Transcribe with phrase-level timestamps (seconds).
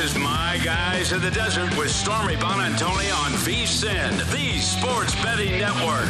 [0.00, 6.08] Is My Guys in the Desert with Stormy Buonantony on VSIN, the Sports Betting Network.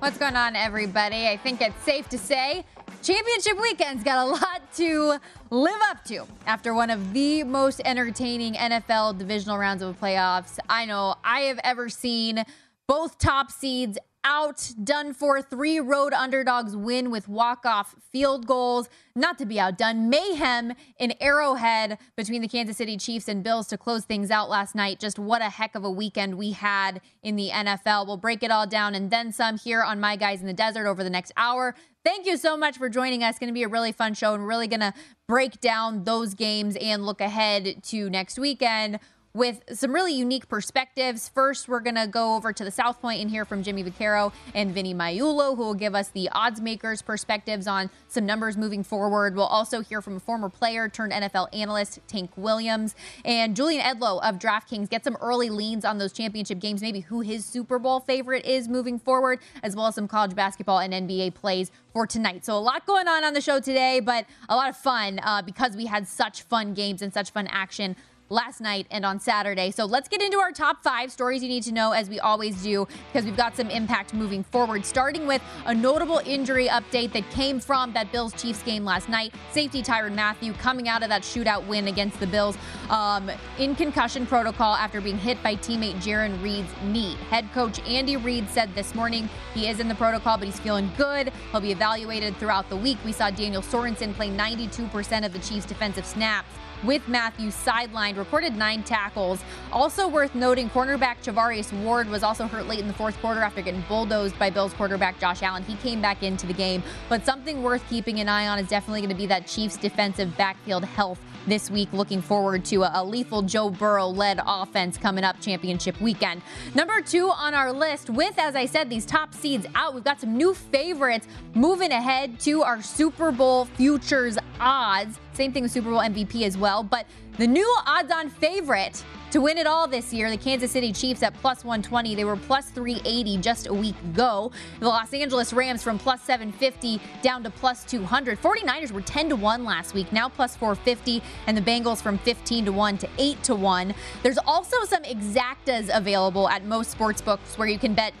[0.00, 1.28] What's going on, everybody?
[1.28, 2.64] I think it's safe to say
[3.02, 5.18] championship weekend's got a lot to
[5.50, 10.86] live up to after one of the most entertaining NFL divisional rounds of playoffs I
[10.86, 12.44] know I have ever seen.
[12.86, 15.40] Both top seeds out, done for.
[15.40, 18.88] Three road underdogs win with walk-off field goals.
[19.16, 20.10] Not to be outdone.
[20.10, 24.74] Mayhem in Arrowhead between the Kansas City Chiefs and Bills to close things out last
[24.74, 25.00] night.
[25.00, 28.06] Just what a heck of a weekend we had in the NFL.
[28.06, 30.86] We'll break it all down and then some here on My Guys in the Desert
[30.86, 31.74] over the next hour.
[32.04, 33.30] Thank you so much for joining us.
[33.30, 34.92] It's going to be a really fun show and really going to
[35.26, 39.00] break down those games and look ahead to next weekend
[39.38, 41.28] with some really unique perspectives.
[41.28, 44.32] First, we're going to go over to the South Point and hear from Jimmy Vaccaro
[44.52, 48.82] and Vinny Magliulo, who will give us the odds makers' perspectives on some numbers moving
[48.82, 49.36] forward.
[49.36, 54.20] We'll also hear from a former player turned NFL analyst, Tank Williams, and Julian Edlow
[54.28, 54.90] of DraftKings.
[54.90, 58.68] Get some early leans on those championship games, maybe who his Super Bowl favorite is
[58.68, 62.44] moving forward, as well as some college basketball and NBA plays for tonight.
[62.44, 65.42] So a lot going on on the show today, but a lot of fun uh,
[65.42, 67.94] because we had such fun games and such fun action
[68.30, 69.70] last night and on Saturday.
[69.70, 72.62] So let's get into our top five stories you need to know, as we always
[72.62, 74.84] do, because we've got some impact moving forward.
[74.84, 79.34] Starting with a notable injury update that came from that Bills Chiefs game last night.
[79.52, 82.56] Safety Tyrann Mathieu coming out of that shootout win against the Bills
[82.90, 87.14] um, in concussion protocol after being hit by teammate Jarran Reed's knee.
[87.30, 90.90] Head coach Andy Reid said this morning he is in the protocol, but he's feeling
[90.96, 91.32] good.
[91.50, 92.98] He'll be evaluated throughout the week.
[93.04, 96.48] We saw Daniel Sorensen play 92% of the Chiefs' defensive snaps
[96.84, 99.40] with Mathieu sidelined, recorded nine tackles.
[99.72, 103.62] Also worth noting, cornerback Charvarius Ward was also hurt late in the fourth quarter after
[103.62, 105.62] getting bulldozed by Bills quarterback Josh Allen.
[105.64, 109.00] He came back into the game, but something worth keeping an eye on is definitely
[109.00, 111.88] going to be that Chiefs defensive backfield health this week.
[111.92, 116.42] Looking forward to a, a lethal Joe Burrow led offense coming up championship weekend.
[116.74, 120.20] Number two on our list, with, as I said, these top seeds out, we've got
[120.20, 125.18] some new favorites moving ahead to our Super Bowl futures odds.
[125.32, 126.82] Same thing with Super Bowl MVP as well.
[126.82, 130.90] But the new odds on favorite to win it all this year, the Kansas City
[130.90, 132.14] Chiefs at plus 120.
[132.14, 134.50] They were plus 380 just a week ago.
[134.80, 138.40] The Los Angeles Rams from plus 750 down to plus 200.
[138.40, 141.22] 49ers were 10 to 1 last week, now plus 450.
[141.46, 143.94] And the Bengals from 15 to 1 to 8 to 1.
[144.22, 148.14] There's also some exactas available at most sports books where you can bet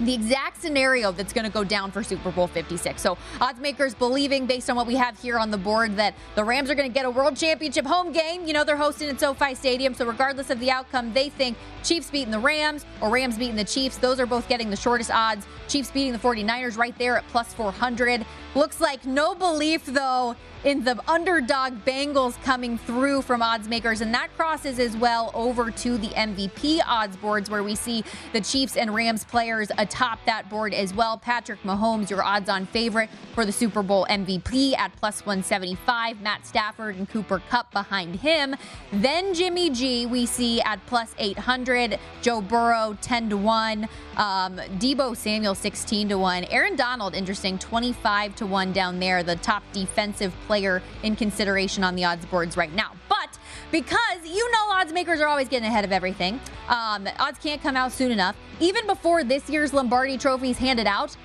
[0.00, 3.00] the exact scenario that's going to go down for Super Bowl 56.
[3.00, 6.44] So, odds makers believing, based on what we have here on the board, that the
[6.44, 8.46] Rams are going to get a world championship home game.
[8.46, 9.94] You know, they're hosting at SoFi Stadium.
[9.94, 13.64] So, regardless of the outcome, they think Chiefs beating the Rams or Rams beating the
[13.64, 13.98] Chiefs.
[13.98, 15.46] Those are both getting the shortest odds.
[15.68, 18.24] Chiefs beating the 49ers right there at plus 400.
[18.54, 20.34] Looks like no belief, though,
[20.64, 24.00] in the underdog Bengals coming through from odds makers.
[24.00, 28.40] And that crosses as well over to the MVP odds boards where we see the
[28.40, 31.16] Chiefs and Rams players atop that board as well.
[31.16, 36.20] Patrick Mahomes, your odds on favorite for the Super Bowl MVP at plus 175.
[36.20, 38.54] Matt Stafford and Cooper Kupp behind him.
[38.92, 41.98] Then Jimmy G, we see at plus 800.
[42.20, 43.88] Joe Burrow, 10 to 1.
[44.16, 46.44] Um, Deebo Samuel, 16 to 1.
[46.44, 51.94] Aaron Donald, interesting, 25 to 1 down there, the top defensive player in consideration on
[51.94, 52.92] the odds boards right now.
[53.08, 53.38] But
[53.70, 57.76] because you know odds makers are always getting ahead of everything, um, odds can't come
[57.76, 58.36] out soon enough.
[58.58, 61.16] Even before this year's Lombardi trophies handed out,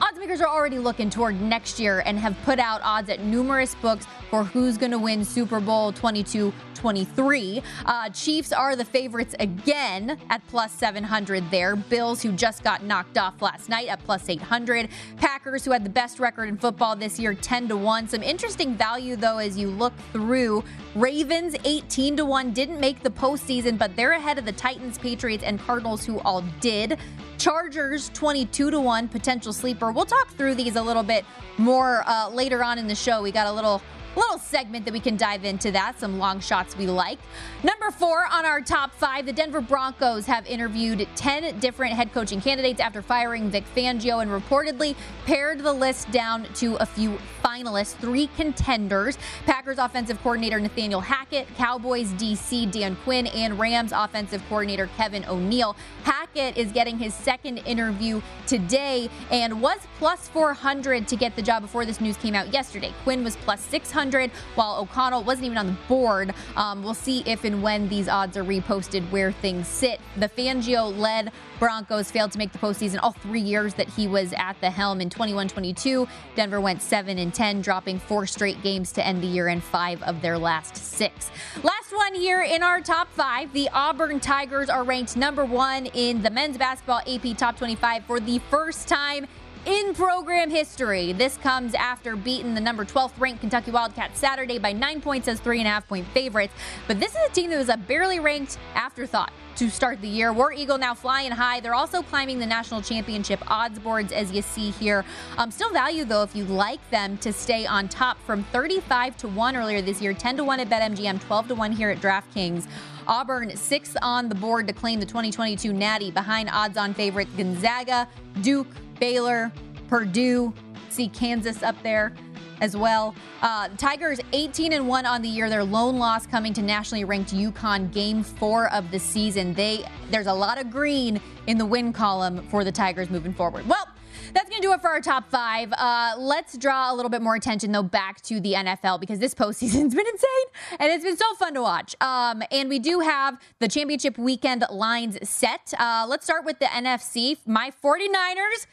[0.00, 3.74] odds makers are already looking toward next year and have put out odds at numerous
[3.76, 7.62] books for who's going to win Super Bowl 22 23.
[7.84, 11.74] Uh, Chiefs are the favorites again at plus 700 there.
[11.74, 14.88] Bills, who just got knocked off last night, at plus 800.
[15.16, 18.08] Packers, who had the best record in football this year, 10 to 1.
[18.08, 20.62] Some interesting value, though, as you look through.
[20.94, 25.42] Ravens, 18 to 1, didn't make the postseason, but they're ahead of the Titans, Patriots,
[25.42, 26.98] and Cardinals, who all did.
[27.38, 29.92] Chargers 22 to 1 potential sleeper.
[29.92, 31.24] We'll talk through these a little bit
[31.58, 33.22] more uh, later on in the show.
[33.22, 33.82] We got a little
[34.16, 37.18] little segment that we can dive into that, some long shots we like.
[37.62, 42.40] Number four on our top five, the Denver Broncos have interviewed 10 different head coaching
[42.40, 44.96] candidates after firing Vic Fangio and reportedly
[45.26, 51.46] pared the list down to a few finalists, three contenders Packers offensive coordinator Nathaniel Hackett,
[51.56, 55.76] Cowboys DC Dan Quinn, and Rams offensive coordinator Kevin O'Neill.
[56.04, 61.62] Hackett is getting his second interview today and was plus 400 to get the job
[61.62, 62.92] before this news came out yesterday.
[63.04, 64.05] Quinn was plus 600
[64.54, 66.34] while O'Connell wasn't even on the board.
[66.56, 70.00] Um, we'll see if and when these odds are reposted where things sit.
[70.16, 74.32] The Fangio led Broncos failed to make the postseason all three years that he was
[74.34, 76.06] at the helm in 21 22.
[76.34, 80.02] Denver went 7 and 10, dropping four straight games to end the year in five
[80.02, 81.30] of their last six.
[81.62, 86.22] Last one here in our top five the Auburn Tigers are ranked number one in
[86.22, 89.26] the men's basketball AP Top 25 for the first time
[89.66, 91.12] in program history.
[91.12, 95.40] This comes after beating the number 12th ranked Kentucky Wildcats Saturday by nine points as
[95.40, 96.54] three and a half point favorites.
[96.86, 100.32] But this is a team that was a barely ranked afterthought to start the year.
[100.32, 101.58] War Eagle now flying high.
[101.58, 105.04] They're also climbing the national championship odds boards, as you see here.
[105.36, 109.28] Um, still value, though, if you like them to stay on top from 35 to
[109.28, 112.68] 1 earlier this year, 10 to 1 at BetMGM, 12 to 1 here at DraftKings.
[113.08, 118.08] Auburn sixth on the board to claim the 2022 Natty behind odds on favorite Gonzaga,
[118.42, 118.66] Duke,
[118.98, 119.52] Baylor,
[119.88, 120.52] Purdue,
[120.88, 122.14] see Kansas up there
[122.60, 123.14] as well.
[123.42, 125.48] Uh, Tigers 18 and 1 on the year.
[125.48, 129.54] Their lone loss coming to nationally ranked UConn game four of the season.
[129.54, 133.68] They there's a lot of green in the win column for the Tigers moving forward.
[133.68, 133.86] Well,
[134.32, 135.72] that's going to do it for our top five.
[135.72, 139.34] Uh, let's draw a little bit more attention, though, back to the NFL because this
[139.34, 141.94] postseason's been insane and it's been so fun to watch.
[142.00, 145.72] Um, and we do have the championship weekend lines set.
[145.78, 147.38] Uh, let's start with the NFC.
[147.46, 148.66] My 49ers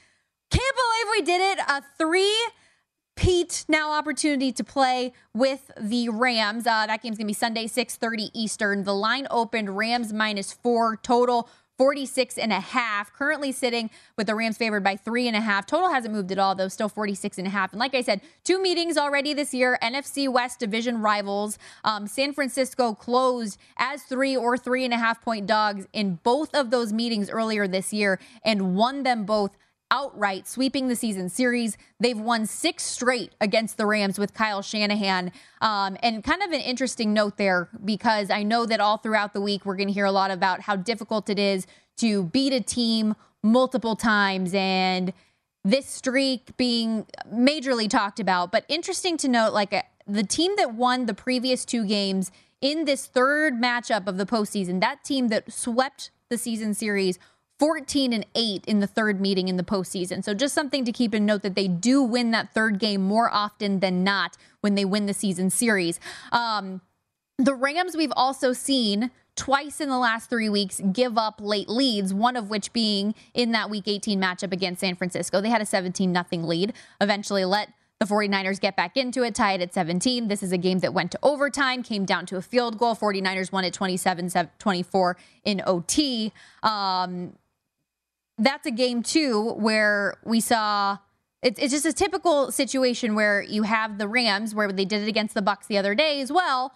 [0.54, 1.60] can't believe we did it.
[1.68, 2.34] A three
[3.16, 6.66] Pete now opportunity to play with the Rams.
[6.66, 8.84] Uh, that game's gonna be Sunday, 6:30 Eastern.
[8.84, 11.50] The line opened Rams minus four total.
[11.78, 13.12] 46 and a half.
[13.14, 15.66] Currently sitting with the Rams favored by three and a half.
[15.66, 17.74] Total hasn't moved at all, though, still 46 and a half.
[17.74, 19.80] And like I said, two meetings already this year.
[19.82, 21.58] NFC West division rivals.
[21.84, 26.54] Um, San Francisco closed as three or three and a half point dogs in both
[26.54, 29.58] of those meetings earlier this year and won them both
[29.94, 31.78] outright, sweeping the season series.
[32.00, 35.32] They've won six straight against the Rams with Kyle Shanahan.
[35.62, 39.42] Um, and kind of an interesting note there because I know that all throughout the
[39.42, 41.68] week we're going to hear a lot about how difficult it is
[41.98, 45.14] to beat a team multiple times and
[45.64, 48.52] this streak being majorly talked about.
[48.52, 52.32] But interesting to note, like uh, the team that won the previous two games
[52.62, 57.20] in this third matchup of the postseason, that team that swept the season series
[57.64, 60.22] 14 and 8 in the third meeting in the postseason.
[60.22, 63.34] So just something to keep in note that they do win that third game more
[63.34, 65.98] often than not when they win the season series.
[66.34, 66.82] Um,
[67.38, 72.14] the Rams, we've also seen twice in the last three weeks give up late leads,
[72.14, 75.40] one of which being in that week 18 matchup against San Francisco.
[75.40, 77.70] They had a 17 0 lead, eventually let
[78.02, 80.28] the 49ers get back into it, tie it at 17.
[80.28, 82.94] This is a game that went to overtime, came down to a field goal.
[82.94, 86.34] 49ers won at 27 24 in OT.
[86.62, 87.34] Um,
[88.38, 90.98] that's a game too where we saw
[91.44, 95.10] it's, it's just a typical situation where you have the Rams where they did it
[95.10, 96.74] against the Bucs the other day as well,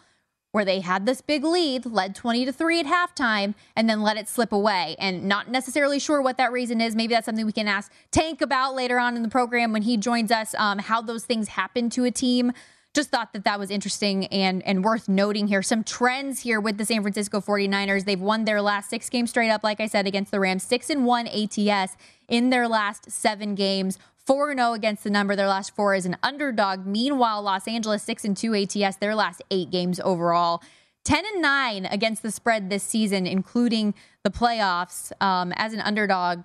[0.52, 4.18] where they had this big lead, led 20 to 3 at halftime, and then let
[4.18, 4.98] it slip away.
[5.00, 6.98] And not necessarily sure what that reason is.
[6.98, 9.96] Maybe that's something we can ask Tank about later on in the program when he
[9.96, 12.52] joins us, um, how those things happen to a team
[12.94, 15.62] just thought that that was interesting and and worth noting here.
[15.62, 18.06] Some trends here with the San Francisco 49ers.
[18.06, 20.64] They've won their last six games straight up, like I said, against the Rams.
[20.64, 21.96] Six and one ATS
[22.28, 23.98] in their last seven games.
[24.26, 25.38] 4 and 0 against the number.
[25.38, 26.86] Their last four is an underdog.
[26.86, 30.62] Meanwhile, Los Angeles 6 and 2 ATS, their last eight games overall.
[31.06, 36.44] 10 and 9 against the spread this season, including the playoffs um, as an underdog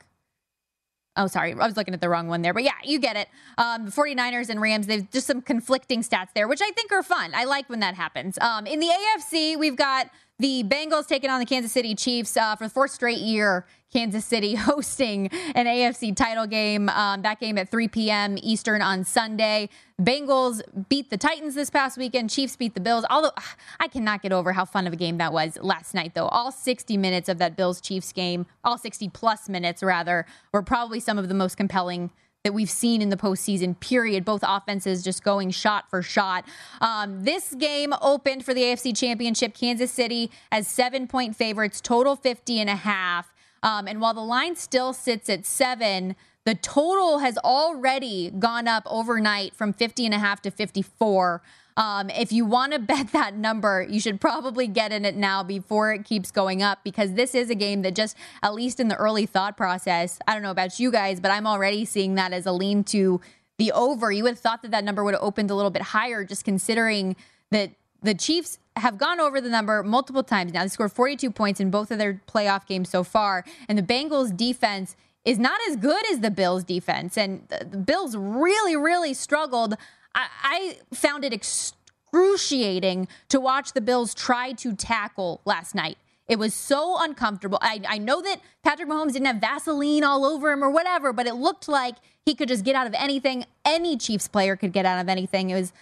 [1.16, 1.52] Oh, sorry.
[1.52, 2.54] I was looking at the wrong one there.
[2.54, 3.28] But yeah, you get it.
[3.59, 7.33] Um, 49ers and Rams, they've just some conflicting stats there, which I think are fun.
[7.35, 8.38] I like when that happens.
[8.38, 10.09] Um, in the AFC, we've got
[10.43, 13.65] the Bengals taking on the Kansas City Chiefs uh, for the fourth straight year.
[13.93, 16.89] Kansas City hosting an AFC title game.
[16.89, 18.37] Um, that game at 3 p.m.
[18.43, 19.69] Eastern on Sunday.
[20.01, 22.29] Bengals beat the Titans this past weekend.
[22.29, 23.05] Chiefs beat the Bills.
[23.09, 23.31] Although
[23.79, 26.27] I cannot get over how fun of a game that was last night, though.
[26.27, 30.99] All 60 minutes of that Bills Chiefs game, all 60 plus minutes rather, were probably
[30.99, 32.11] some of the most compelling
[32.45, 34.25] that we've seen in the postseason, period.
[34.25, 36.45] Both offenses just going shot for shot.
[36.81, 39.55] Um, this game opened for the AFC Championship.
[39.55, 43.33] Kansas City as seven point favorites, total 50 and a half.
[43.63, 48.83] Um, and while the line still sits at seven, the total has already gone up
[48.87, 51.43] overnight from 50 and a half to 54.
[51.76, 55.43] Um, if you want to bet that number, you should probably get in it now
[55.43, 58.88] before it keeps going up because this is a game that just, at least in
[58.88, 62.33] the early thought process, I don't know about you guys, but I'm already seeing that
[62.33, 63.21] as a lean to
[63.59, 64.11] the over.
[64.11, 66.45] You would have thought that that number would have opened a little bit higher, just
[66.45, 67.17] considering
[67.50, 67.71] that
[68.02, 70.62] the Chiefs have gone over the number multiple times now.
[70.62, 74.37] They scored 42 points in both of their playoff games so far, and the Bengals
[74.37, 77.17] defense is not as good as the Bills defense.
[77.17, 79.76] And the Bills really, really struggled
[80.14, 85.99] I, I found it excruciating to watch the Bills try to tackle last night.
[86.28, 87.59] It was so uncomfortable.
[87.61, 91.26] I, I, know that Patrick Mahomes didn't have Vaseline all over him or whatever, but
[91.26, 93.45] it looked like he could just get out of anything.
[93.64, 95.50] Any Chiefs player could get out of anything.
[95.50, 95.73] It was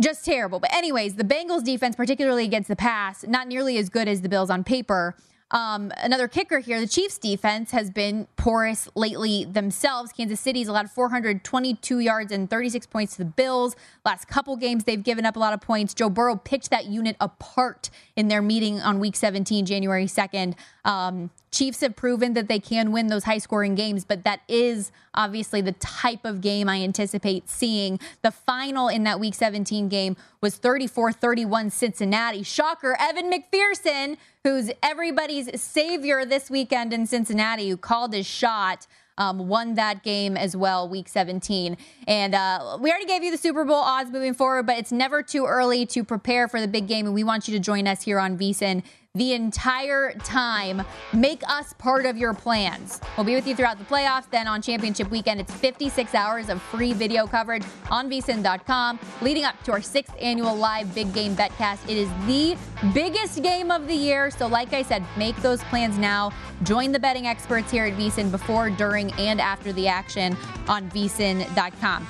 [0.00, 0.58] just terrible.
[0.58, 4.28] But, anyways, the Bengals defense, particularly against the pass, not nearly as good as the
[4.28, 5.14] Bills on paper.
[5.52, 10.10] Um, another kicker here the Chiefs defense has been porous lately themselves.
[10.12, 13.76] Kansas City's allowed 422 yards and 36 points to the Bills.
[14.04, 15.92] Last couple games, they've given up a lot of points.
[15.92, 20.54] Joe Burrow picked that unit apart in their meeting on week 17, January 2nd.
[20.84, 24.90] Um, Chiefs have proven that they can win those high scoring games, but that is
[25.14, 27.98] obviously the type of game I anticipate seeing.
[28.22, 32.42] The final in that week 17 game was 34 31 Cincinnati.
[32.42, 38.86] Shocker, Evan McPherson, who's everybody's savior this weekend in Cincinnati, who called his shot.
[39.18, 41.76] Um, won that game as well, week 17.
[42.08, 45.22] And uh, we already gave you the Super Bowl odds moving forward, but it's never
[45.22, 47.04] too early to prepare for the big game.
[47.04, 48.82] And we want you to join us here on VSIN
[49.14, 50.82] the entire time.
[51.12, 52.98] Make us part of your plans.
[53.18, 54.24] We'll be with you throughout the playoffs.
[54.30, 59.62] Then on championship weekend, it's 56 hours of free video coverage on vsin.com leading up
[59.64, 61.86] to our sixth annual live big game betcast.
[61.90, 62.56] It is the
[62.94, 64.30] biggest game of the year.
[64.30, 66.32] So, like I said, make those plans now.
[66.62, 70.38] Join the betting experts here at VSIN before, during, and after the action
[70.68, 72.06] on vsin.com.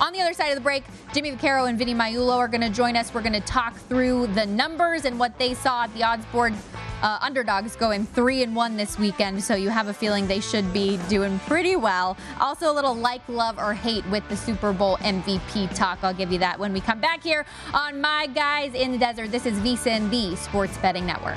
[0.00, 2.70] On the other side of the break, Jimmy Vaccaro and Vinny Magliulo are going to
[2.70, 3.12] join us.
[3.12, 6.54] We're going to talk through the numbers and what they saw at the odds board.
[7.02, 10.72] Uh, underdogs going three and one this weekend, so you have a feeling they should
[10.72, 12.16] be doing pretty well.
[12.40, 15.98] Also, a little like, love, or hate with the Super Bowl MVP talk.
[16.02, 19.30] I'll give you that when we come back here on My Guys in the Desert.
[19.30, 21.36] This is VSIN, the Sports Betting Network.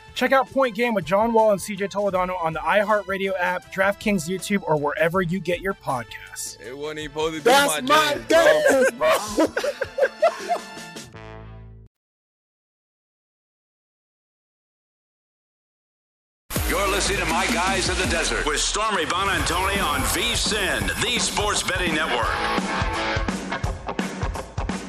[0.13, 4.27] Check out Point Game with John Wall and CJ Toledano on the iHeartRadio app, DraftKings
[4.29, 6.59] YouTube, or wherever you get your podcasts.
[6.61, 9.07] It wasn't even supposed to be That's my, my jam, bro.
[9.17, 9.45] dance, bro.
[16.69, 21.63] You're listening to My Guys in the Desert with Stormy Buonantony on VSIN, the Sports
[21.63, 23.20] Betting Network.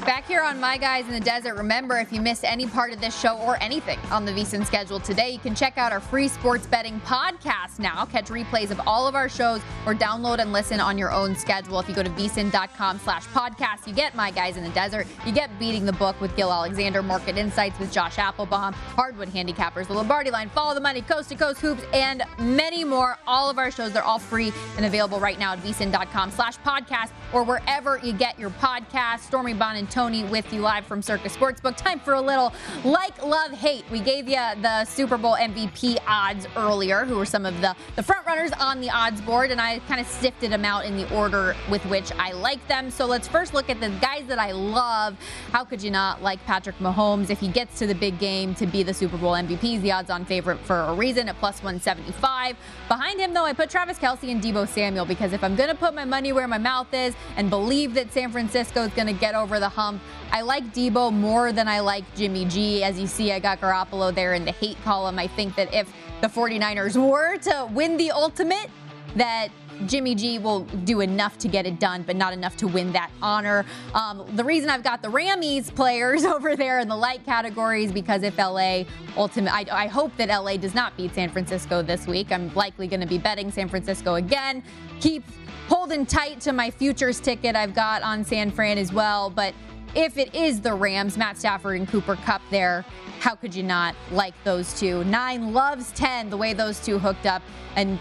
[0.04, 3.00] Back here on My Guys in the Desert, remember if you missed any part of
[3.00, 6.26] this show or anything on the VSIN schedule today, you can check out our free
[6.26, 8.04] sports betting podcast now.
[8.06, 11.78] Catch replays of all of our shows or download and listen on your own schedule.
[11.78, 15.06] If you go to vsin.com slash podcast, you get My Guys in the Desert.
[15.24, 19.86] You get Beating the Book with Gil Alexander, Market Insights with Josh Applebaum, Hardwood Handicappers,
[19.86, 23.18] The Lombardi Line, Follow the Money, Coast to Coast Hoops, and many more.
[23.28, 27.12] All of our shows, they're all free and available right now at vsin.com slash podcast
[27.32, 29.20] or wherever you get your podcast.
[29.20, 31.76] Stormy Bon and Tony with you live from Circus Sportsbook.
[31.76, 33.84] Time for a little like, love, hate.
[33.90, 38.02] We gave you the Super Bowl MVP odds earlier, who were some of the, the
[38.02, 41.14] front runners on the odds board, and I kind of sifted them out in the
[41.14, 42.90] order with which I like them.
[42.90, 45.18] So let's first look at the guys that I love.
[45.50, 48.66] How could you not like Patrick Mahomes if he gets to the big game to
[48.66, 49.60] be the Super Bowl MVP?
[49.60, 52.31] He's the odds on favorite for a reason at plus 175.
[52.88, 55.74] Behind him, though, I put Travis Kelce and Deebo Samuel because if I'm going to
[55.74, 59.12] put my money where my mouth is and believe that San Francisco is going to
[59.12, 62.82] get over the hump, I like Deebo more than I like Jimmy G.
[62.82, 65.18] As you see, I got Garoppolo there in the hate column.
[65.18, 68.70] I think that if the 49ers were to win the ultimate,
[69.16, 69.48] that
[69.86, 73.10] Jimmy G will do enough to get it done, but not enough to win that
[73.20, 73.64] honor.
[73.94, 78.22] Um, the reason I've got the Rammies players over there in the light categories because
[78.22, 78.84] if LA
[79.16, 82.32] ultimate, I, I hope that LA does not beat San Francisco this week.
[82.32, 84.62] I'm likely going to be betting San Francisco again.
[85.00, 85.24] Keep
[85.68, 89.54] holding tight to my futures ticket I've got on San Fran as well, but
[89.94, 92.84] if it is the Rams, Matt Stafford and Cooper Kupp there,
[93.20, 95.04] how could you not like those two?
[95.04, 97.42] Nine loves 10, the way those two hooked up
[97.76, 97.98] and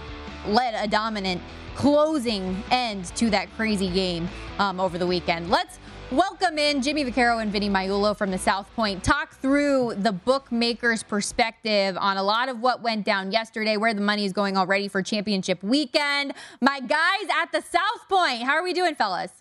[0.47, 1.41] led a dominant
[1.75, 4.27] closing end to that crazy game
[4.59, 5.49] um, over the weekend.
[5.49, 5.79] Let's
[6.11, 9.03] welcome in Jimmy Vaccaro and Vinny Magliulo from the South Point.
[9.03, 14.01] Talk through the bookmakers' perspective on a lot of what went down yesterday, where the
[14.01, 16.33] money is going already for championship weekend.
[16.61, 19.31] My guys at the South Point, how are we doing, fellas?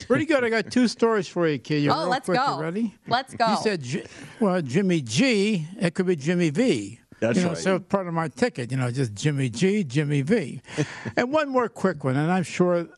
[0.00, 0.44] Pretty good.
[0.44, 1.82] I got two stories for you, kid.
[1.82, 2.38] You Oh, let's quick.
[2.38, 2.56] go.
[2.56, 2.94] You ready?
[3.08, 3.46] Let's go.
[3.50, 4.08] You said,
[4.38, 5.66] well, Jimmy G.
[5.80, 7.00] It could be Jimmy V.
[7.26, 7.58] That's you know, right.
[7.58, 10.60] So part of my ticket, you know, just Jimmy G, Jimmy V.
[11.16, 12.88] and one more quick one, and I'm sure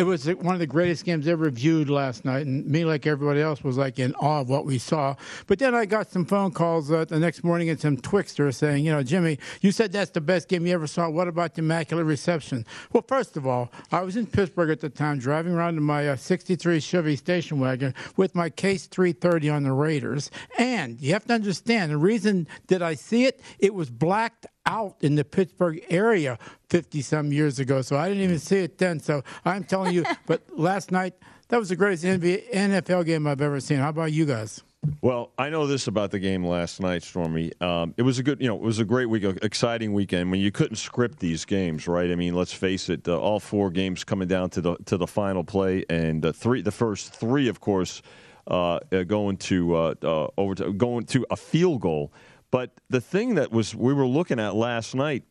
[0.00, 3.42] it was one of the greatest games ever viewed last night, and me, like everybody
[3.42, 5.14] else, was like in awe of what we saw.
[5.46, 8.82] But then I got some phone calls uh, the next morning and some Twixter saying,
[8.82, 11.10] you know, Jimmy, you said that's the best game you ever saw.
[11.10, 12.64] What about the Immaculate Reception?
[12.94, 16.08] Well, first of all, I was in Pittsburgh at the time, driving around in my
[16.08, 20.30] uh, 63 Chevy station wagon with my Case 330 on the Raiders.
[20.56, 23.42] And you have to understand, the reason did I see it?
[23.58, 27.82] It was blacked out in the Pittsburgh area 50 some years ago.
[27.82, 29.00] So I didn't even see it then.
[29.00, 31.14] So I'm telling you, but last night,
[31.48, 33.78] that was the greatest NBA, NFL game I've ever seen.
[33.78, 34.62] How about you guys?
[35.02, 37.52] Well, I know this about the game last night, Stormy.
[37.60, 40.30] Um, it was a good, you know, it was a great week, a exciting weekend.
[40.30, 42.10] When you couldn't script these games, right?
[42.10, 45.06] I mean, let's face it, uh, all four games coming down to the to the
[45.06, 48.00] final play, and uh, three, the first three, of course,
[48.46, 52.10] uh, uh, going to uh, uh, over to going to a field goal.
[52.50, 55.24] But the thing that was we were looking at last night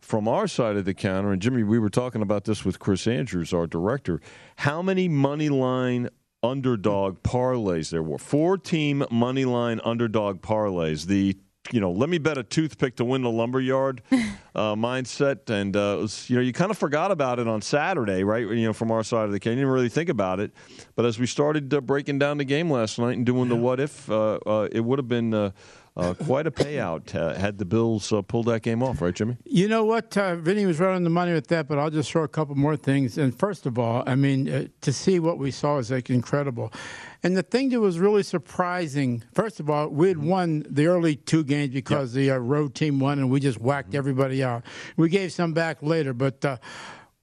[0.00, 3.06] from our side of the counter, and Jimmy, we were talking about this with Chris
[3.06, 4.20] Andrews, our director.
[4.56, 6.08] How many money line
[6.42, 8.18] underdog parlays there were?
[8.18, 11.06] Four team money line underdog parlays.
[11.06, 11.36] The
[11.70, 14.02] you know, let me bet a toothpick to win the lumberyard
[14.54, 18.24] uh, mindset, and uh, was, you know, you kind of forgot about it on Saturday,
[18.24, 18.42] right?
[18.42, 20.50] You know, from our side of the can, you didn't really think about it.
[20.96, 23.78] But as we started uh, breaking down the game last night and doing the what
[23.78, 25.52] if, uh, uh, it would have been
[25.94, 29.36] uh, quite a payout uh, had the Bills uh, pulled that game off, right, Jimmy?
[29.44, 30.16] You know what?
[30.16, 32.54] Uh, Vinny was right on the money with that, but I'll just throw a couple
[32.54, 33.18] more things.
[33.18, 36.72] And first of all, I mean, uh, to see what we saw is like incredible.
[37.22, 41.16] And the thing that was really surprising, first of all, we had won the early
[41.16, 44.64] two games because the uh, road team won, and we just whacked everybody out.
[44.96, 46.56] We gave some back later, but uh,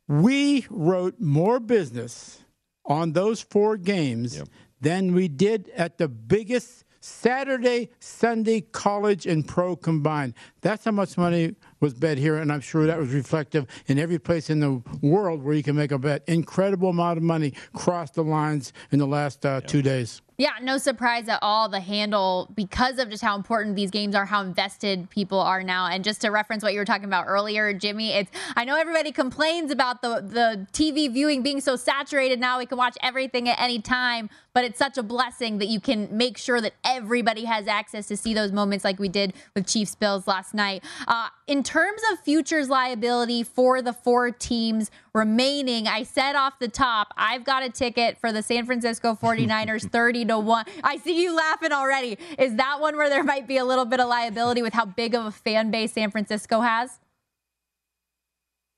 [0.08, 2.44] we wrote more business
[2.86, 4.42] on those four games
[4.80, 10.34] than we did at the biggest Saturday, Sunday, college, and pro combined.
[10.62, 14.20] That's how much money was bet here, and I'm sure that was reflective in every
[14.20, 16.24] place in the world where you can make a bet.
[16.28, 20.22] Incredible amount of money crossed the lines in the last uh, two days.
[20.40, 21.68] Yeah, no surprise at all.
[21.68, 25.88] The handle, because of just how important these games are, how invested people are now.
[25.88, 29.12] And just to reference what you were talking about earlier, Jimmy, it's I know everybody
[29.12, 32.58] complains about the the TV viewing being so saturated now.
[32.58, 36.08] We can watch everything at any time, but it's such a blessing that you can
[36.16, 39.96] make sure that everybody has access to see those moments like we did with Chiefs
[39.96, 40.86] Bills last night.
[41.06, 46.68] Uh, in terms of futures liability for the four teams remaining, I said off the
[46.68, 50.66] top, I've got a ticket for the San Francisco 49ers 30 to 1.
[50.84, 52.18] I see you laughing already.
[52.38, 55.16] Is that one where there might be a little bit of liability with how big
[55.16, 57.00] of a fan base San Francisco has?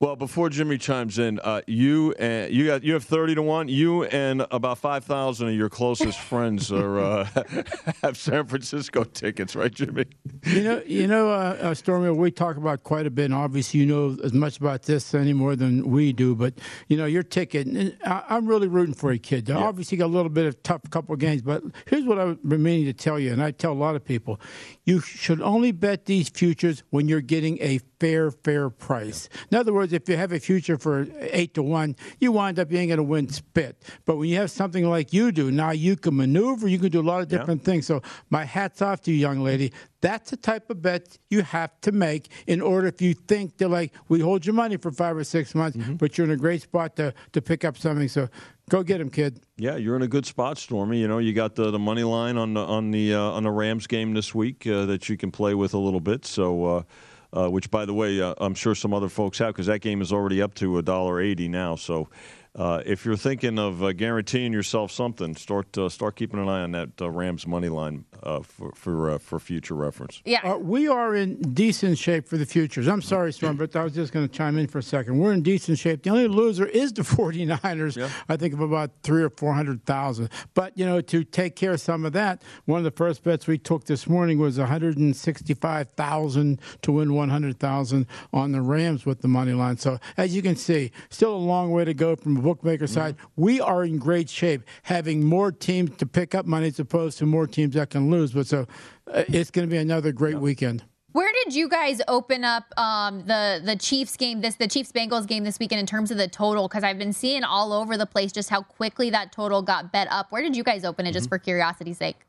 [0.01, 3.67] Well, before Jimmy chimes in, uh, you and you got you have thirty to one.
[3.67, 7.43] You and about five thousand of your closest friends are uh,
[8.01, 10.05] have San Francisco tickets, right, Jimmy?
[10.47, 13.25] You know, you know, uh, uh, Stormy, we talk about quite a bit.
[13.25, 16.33] And obviously, you know as much about this any more than we do.
[16.33, 16.55] But
[16.87, 17.67] you know, your ticket.
[17.67, 19.49] And I, am really rooting for you, kid.
[19.49, 19.57] Yeah.
[19.57, 21.43] Obviously, got a little bit of tough couple of games.
[21.43, 24.03] But here's what I've been meaning to tell you, and I tell a lot of
[24.03, 24.41] people:
[24.83, 29.29] you should only bet these futures when you're getting a fair, fair price.
[29.51, 32.71] In other words, if you have a future for eight to one, you wind up
[32.71, 33.81] you ain't going to win spit.
[34.05, 37.01] But when you have something like you do, now you can maneuver, you can do
[37.01, 37.65] a lot of different yeah.
[37.65, 37.87] things.
[37.87, 39.71] So my hat's off to you, young lady.
[40.01, 43.67] That's the type of bet you have to make in order if you think they're
[43.67, 45.95] like, we hold your money for five or six months, mm-hmm.
[45.95, 48.07] but you're in a great spot to, to pick up something.
[48.07, 48.27] So
[48.69, 49.41] go get him, kid.
[49.57, 50.99] Yeah, you're in a good spot, Stormy.
[50.99, 53.51] You know, you got the, the money line on the on the uh, on the
[53.51, 56.25] Rams game this week uh, that you can play with a little bit.
[56.25, 56.65] So.
[56.65, 56.83] Uh,
[57.33, 60.01] uh, which, by the way, uh, I'm sure some other folks have because that game
[60.01, 61.75] is already up to a dollar eighty now.
[61.75, 62.09] So,
[62.53, 66.61] uh, if you're thinking of uh, guaranteeing yourself something, start uh, start keeping an eye
[66.61, 70.21] on that uh, Rams money line uh, for for, uh, for future reference.
[70.25, 72.87] Yeah, we are in decent shape for the futures.
[72.87, 75.17] I'm sorry, Storm, but I was just going to chime in for a second.
[75.17, 76.03] We're in decent shape.
[76.03, 77.95] The only loser is the 49ers.
[77.95, 78.09] Yeah.
[78.27, 80.29] I think of about three or four hundred thousand.
[80.53, 83.47] But you know, to take care of some of that, one of the first bets
[83.47, 89.21] we took this morning was 165 thousand to win 100 thousand on the Rams with
[89.21, 89.77] the money line.
[89.77, 92.93] So as you can see, still a long way to go from bookmaker mm-hmm.
[92.93, 97.17] side, we are in great shape, having more teams to pick up money as opposed
[97.19, 98.31] to more teams that can lose.
[98.31, 98.67] But so
[99.11, 100.39] uh, it's going to be another great yeah.
[100.39, 100.83] weekend.
[101.13, 105.27] Where did you guys open up um, the the Chiefs game this the Chiefs Bengals
[105.27, 106.67] game this weekend in terms of the total?
[106.69, 110.07] Because I've been seeing all over the place just how quickly that total got bet
[110.09, 110.31] up.
[110.31, 111.15] Where did you guys open it, mm-hmm.
[111.15, 112.25] just for curiosity's sake?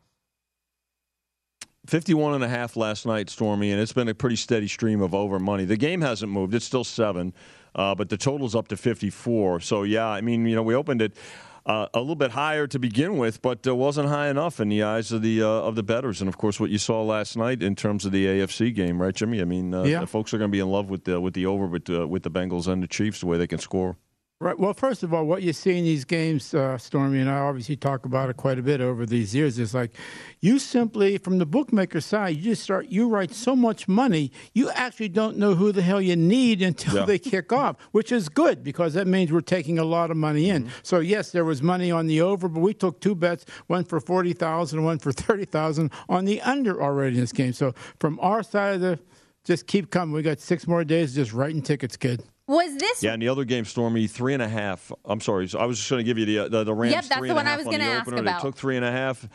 [1.87, 5.15] 51 and a half last night, Stormy, and it's been a pretty steady stream of
[5.15, 5.65] over money.
[5.65, 7.33] The game hasn't moved; it's still seven.
[7.75, 9.61] Uh, but the total's up to 54.
[9.61, 11.17] So, yeah, I mean, you know, we opened it.
[11.65, 14.83] Uh, a little bit higher to begin with, but uh, wasn't high enough in the
[14.83, 16.21] eyes of the uh, of the betters.
[16.21, 19.15] And of course, what you saw last night in terms of the AFC game, right,
[19.15, 19.41] Jimmy?
[19.41, 20.05] I mean, uh, yeah.
[20.05, 22.25] folks are going to be in love with the with the over with uh, with
[22.25, 23.97] the Bengals and the Chiefs, the way they can score.
[24.43, 24.59] Right.
[24.59, 27.77] Well, first of all, what you see in these games, uh, Stormy, and I obviously
[27.77, 29.93] talk about it quite a bit over these years, is like
[30.41, 34.69] you simply, from the bookmaker side, you just start, you write so much money, you
[34.71, 37.05] actually don't know who the hell you need until yeah.
[37.05, 40.51] they kick off, which is good because that means we're taking a lot of money
[40.51, 40.65] in.
[40.65, 40.73] Mm-hmm.
[40.83, 44.01] So, yes, there was money on the over, but we took two bets, one for
[44.01, 47.53] 40000 one for 30000 on the under already in this game.
[47.53, 48.99] So, from our side of the,
[49.45, 50.13] just keep coming.
[50.13, 52.25] We got six more days just writing tickets, kid.
[52.49, 53.03] Was this?
[53.03, 54.91] Yeah, and the other game, Stormy, three and a half.
[55.05, 56.95] I'm sorry, I was just going to give you the the, the Rams.
[56.95, 58.23] Yep, that's the one I was going to ask opener.
[58.23, 58.43] about.
[58.43, 59.29] They took three and a half.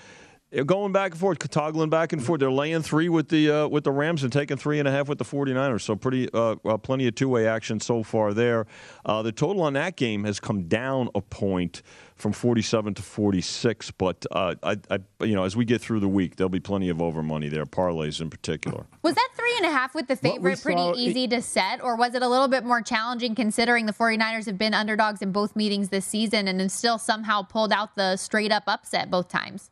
[0.66, 2.40] Going back and forth, toggling back and forth.
[2.40, 5.10] They're laying three with the uh, with the Rams and taking three and a half
[5.10, 5.82] with the 49ers.
[5.82, 8.66] So pretty uh, uh, plenty of two way action so far there.
[9.06, 11.82] Uh, the total on that game has come down a point
[12.18, 13.92] from 47 to 46.
[13.92, 16.90] But uh, I, I, you know, as we get through the week, there'll be plenty
[16.90, 18.86] of over money there, parlays in particular.
[19.04, 21.84] Was that three and a half with the favorite pretty saw, easy it, to set,
[21.84, 25.32] or was it a little bit more challenging considering the 49ers have been underdogs in
[25.32, 29.30] both meetings this season and then still somehow pulled out the straight up upset both
[29.30, 29.72] times?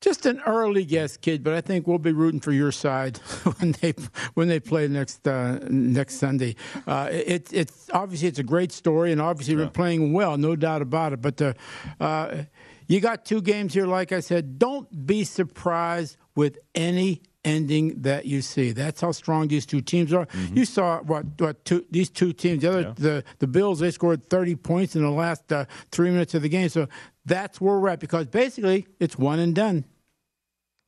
[0.00, 3.16] Just an early guess, kid, but I think we'll be rooting for your side
[3.58, 3.94] when they
[4.34, 6.54] when they play next uh, next Sunday.
[6.86, 9.64] Uh, it, it's obviously it's a great story, and obviously yeah.
[9.64, 11.20] we're playing well, no doubt about it.
[11.20, 11.54] But uh,
[11.98, 12.44] uh,
[12.86, 14.58] you got two games here, like I said.
[14.58, 18.72] Don't be surprised with any ending that you see.
[18.72, 20.26] That's how strong these two teams are.
[20.26, 20.56] Mm-hmm.
[20.56, 22.62] You saw what what two, these two teams.
[22.62, 22.92] The other yeah.
[22.96, 26.48] the the Bills they scored 30 points in the last uh, three minutes of the
[26.48, 26.68] game.
[26.68, 26.88] So
[27.24, 29.84] that's where we're at because basically it's one and done.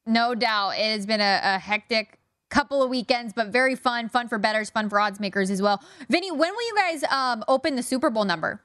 [0.07, 0.71] No doubt.
[0.71, 4.09] It has been a, a hectic couple of weekends, but very fun.
[4.09, 5.83] Fun for betters, fun for odds makers as well.
[6.09, 8.61] Vinny, when will you guys um, open the Super Bowl number?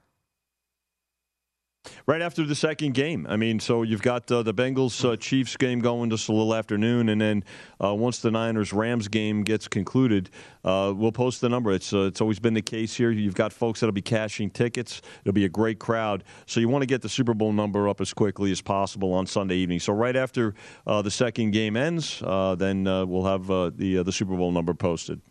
[2.07, 3.25] Right after the second game.
[3.29, 6.53] I mean, so you've got uh, the Bengals uh, Chiefs game going just a little
[6.53, 7.43] afternoon, and then
[7.83, 10.29] uh, once the Niners Rams game gets concluded,
[10.63, 11.71] uh, we'll post the number.
[11.71, 13.11] It's uh, it's always been the case here.
[13.11, 15.01] You've got folks that'll be cashing tickets.
[15.23, 16.23] It'll be a great crowd.
[16.45, 19.25] So you want to get the Super Bowl number up as quickly as possible on
[19.27, 19.79] Sunday evening.
[19.79, 24.51] So right after uh, the second game ends, then we'll have the the Super Bowl
[24.51, 25.21] number posted.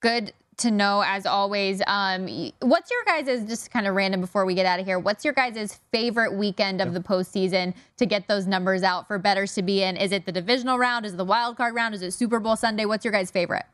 [0.00, 1.82] Good to know as always.
[1.86, 4.98] Um, what's your guys' just kind of random before we get out of here?
[4.98, 9.54] What's your guys' favorite weekend of the postseason to get those numbers out for betters
[9.54, 9.96] to be in?
[9.96, 11.04] Is it the divisional round?
[11.06, 11.94] Is it the wild card round?
[11.94, 12.84] Is it Super Bowl Sunday?
[12.84, 13.64] What's your guys' favorite?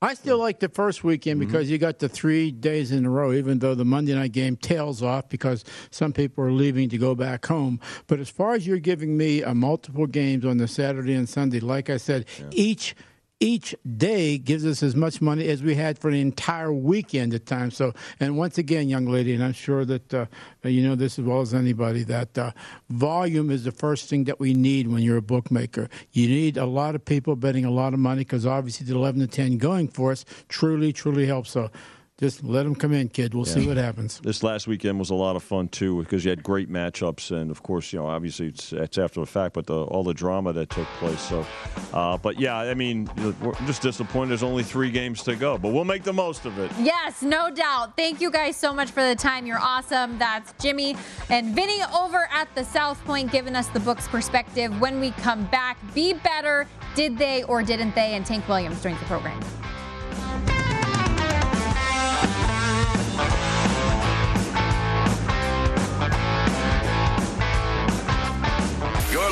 [0.00, 1.50] I still like the first weekend mm-hmm.
[1.50, 4.56] because you got the three days in a row, even though the Monday night game
[4.56, 7.80] tails off because some people are leaving to go back home.
[8.06, 11.58] But as far as you're giving me a multiple games on the Saturday and Sunday,
[11.58, 12.46] like I said, yeah.
[12.52, 12.94] each
[13.40, 17.46] each day gives us as much money as we had for the entire weekend at
[17.46, 17.76] times.
[17.76, 20.26] So, and once again, young lady, and I'm sure that uh,
[20.64, 22.50] you know this as well as anybody, that uh,
[22.90, 25.88] volume is the first thing that we need when you're a bookmaker.
[26.12, 29.20] You need a lot of people betting a lot of money because obviously the 11
[29.20, 31.50] to 10 going for us truly, truly helps.
[31.50, 31.70] So,
[32.18, 33.32] just let them come in, kid.
[33.32, 33.54] We'll yeah.
[33.54, 34.18] see what happens.
[34.20, 37.50] This last weekend was a lot of fun too because you had great matchups, and
[37.50, 40.52] of course, you know, obviously it's, it's after the fact, but the, all the drama
[40.52, 41.20] that took place.
[41.20, 41.46] So,
[41.92, 43.08] uh, but yeah, I mean,
[43.40, 44.30] we're just disappointed.
[44.30, 46.72] There's only three games to go, but we'll make the most of it.
[46.80, 47.96] Yes, no doubt.
[47.96, 49.46] Thank you guys so much for the time.
[49.46, 50.18] You're awesome.
[50.18, 50.96] That's Jimmy
[51.30, 54.80] and Vinny over at the South Point giving us the book's perspective.
[54.80, 56.66] When we come back, be better.
[56.96, 58.14] Did they or didn't they?
[58.14, 59.40] And Tank Williams during the program.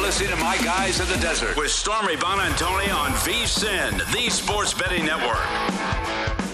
[0.06, 5.04] Listening to My Guys in the Desert with Stormy Buonantony on VSIN, the Sports Betting
[5.04, 6.45] Network.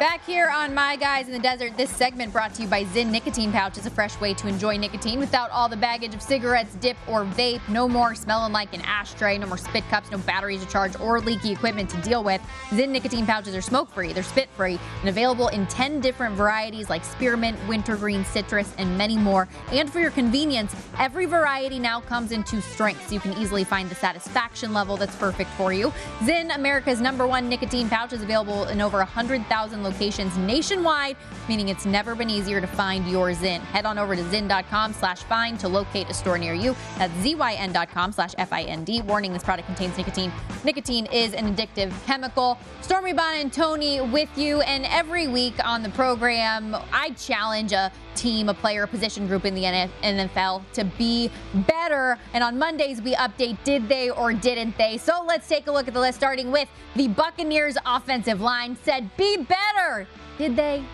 [0.00, 3.10] Back here on My Guys in the Desert, this segment brought to you by Zyn
[3.10, 6.74] Nicotine Pouch is a fresh way to enjoy nicotine without all the baggage of cigarettes,
[6.76, 7.60] dip, or vape.
[7.68, 11.20] No more smelling like an ashtray, no more spit cups, no batteries to charge, or
[11.20, 12.40] leaky equipment to deal with.
[12.70, 16.88] Zyn Nicotine Pouches are smoke free, they're spit free, and available in 10 different varieties
[16.88, 19.48] like spearmint, wintergreen, citrus, and many more.
[19.70, 23.08] And for your convenience, every variety now comes in two strengths.
[23.08, 25.92] So you can easily find the satisfaction level that's perfect for you.
[26.20, 29.89] Zyn, America's number one nicotine pouch, is available in over 100,000 locations
[30.36, 31.16] nationwide,
[31.48, 33.60] meaning it's never been easier to find your Zyn.
[33.60, 36.74] Head on over to zyn.com slash find to locate a store near you.
[36.98, 39.02] That's zyn.com slash F-I-N-D.
[39.02, 40.32] Warning, this product contains nicotine.
[40.64, 42.58] Nicotine is an addictive chemical.
[42.80, 48.54] Stormy Buonantony with you, and every week on the program, I challenge a team, a
[48.54, 51.30] player, position group in the NFL to be
[51.66, 52.18] better.
[52.32, 54.98] And on Mondays, we update did they or didn't they.
[54.98, 59.10] So let's take a look at the list, starting with the Buccaneers offensive line said,
[59.16, 60.06] be better.
[60.38, 60.84] Did they?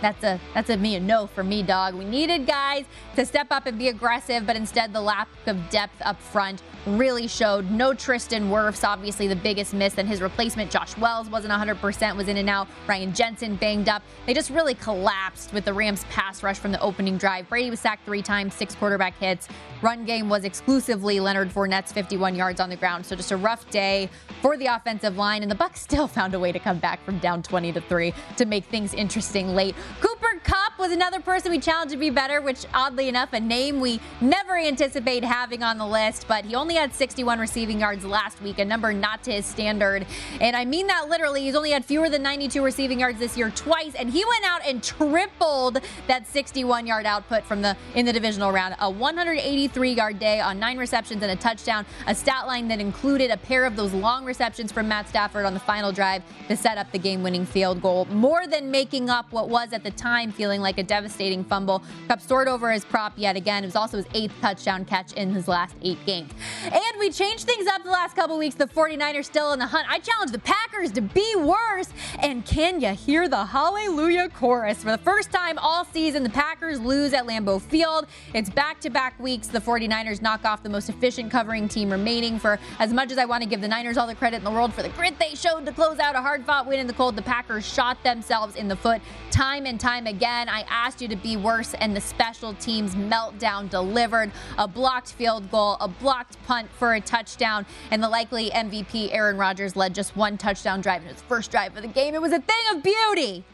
[0.00, 1.94] That's a that's a me a no for me, dog.
[1.94, 2.84] We needed guys
[3.16, 6.62] to step up and be aggressive, but instead the lack of depth up front
[6.96, 7.70] really showed.
[7.70, 12.28] No Tristan Wirfs, obviously the biggest miss, and his replacement Josh Wells wasn't 100%, was
[12.28, 12.68] in and out.
[12.86, 14.02] Ryan Jensen banged up.
[14.26, 17.48] They just really collapsed with the Rams pass rush from the opening drive.
[17.48, 19.48] Brady was sacked three times, six quarterback hits.
[19.82, 23.04] Run game was exclusively Leonard Fournette's 51 yards on the ground.
[23.04, 24.08] So just a rough day
[24.40, 27.18] for the offensive line, and the Bucs still found a way to come back from
[27.18, 29.74] down 20 to three to make things interesting late.
[30.00, 33.80] Cooper Kupp was another person we challenged to be better, which oddly enough, a name
[33.80, 38.40] we never anticipate having on the list, but he only had 61 receiving yards last
[38.42, 40.06] week, a number not to his standard.
[40.40, 41.42] And I mean that literally.
[41.42, 44.60] He's only had fewer than 92 receiving yards this year twice, and he went out
[44.66, 48.76] and tripled that 61 yard output from the in the divisional round.
[48.80, 53.30] A 183 yard day on nine receptions and a touchdown, a stat line that included
[53.30, 56.78] a pair of those long receptions from Matt Stafford on the final drive to set
[56.78, 60.32] up the game winning field goal, more than making up what was at the time
[60.38, 61.82] feeling like a devastating fumble.
[62.06, 63.64] Kupp stored over his prop yet again.
[63.64, 66.30] It was also his eighth touchdown catch in his last eight games.
[66.64, 68.54] And we changed things up the last couple weeks.
[68.54, 69.90] The 49ers still in the hunt.
[69.90, 71.88] I challenge the Packers to be worse.
[72.20, 74.84] And can you hear the hallelujah chorus?
[74.84, 78.06] For the first time all season, the Packers lose at Lambeau Field.
[78.32, 79.48] It's back to back weeks.
[79.48, 82.38] The 49ers knock off the most efficient covering team remaining.
[82.38, 84.52] For as much as I want to give the Niners all the credit in the
[84.52, 86.92] world for the grit they showed to close out a hard fought win in the
[86.92, 90.17] cold, the Packers shot themselves in the foot time and time again.
[90.26, 95.50] I asked you to be worse, and the special teams meltdown delivered a blocked field
[95.50, 100.16] goal, a blocked punt for a touchdown, and the likely MVP, Aaron Rodgers, led just
[100.16, 102.14] one touchdown drive in his first drive of the game.
[102.14, 103.44] It was a thing of beauty.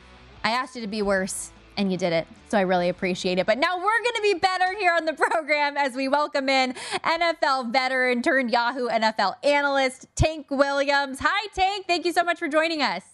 [0.43, 2.27] I asked you to be worse, and you did it.
[2.49, 3.47] So I really appreciate it.
[3.47, 6.75] But now we're going to be better here on the program as we welcome in
[7.03, 11.19] NFL veteran turned Yahoo NFL analyst, Tank Williams.
[11.21, 11.87] Hi, Tank.
[11.87, 13.14] Thank you so much for joining us.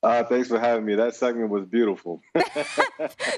[0.00, 0.94] Uh, thanks for having me.
[0.94, 2.22] That segment was beautiful.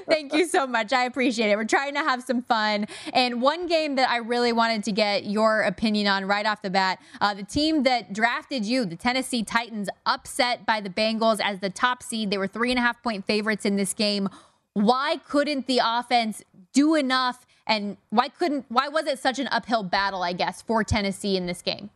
[0.07, 0.93] Thank you so much.
[0.93, 1.55] I appreciate it.
[1.55, 2.85] We're trying to have some fun.
[3.13, 6.69] And one game that I really wanted to get your opinion on right off the
[6.69, 11.59] bat uh, the team that drafted you, the Tennessee Titans, upset by the Bengals as
[11.59, 12.29] the top seed.
[12.29, 14.29] They were three and a half point favorites in this game.
[14.73, 16.43] Why couldn't the offense
[16.73, 17.47] do enough?
[17.65, 21.47] And why couldn't, why was it such an uphill battle, I guess, for Tennessee in
[21.47, 21.89] this game?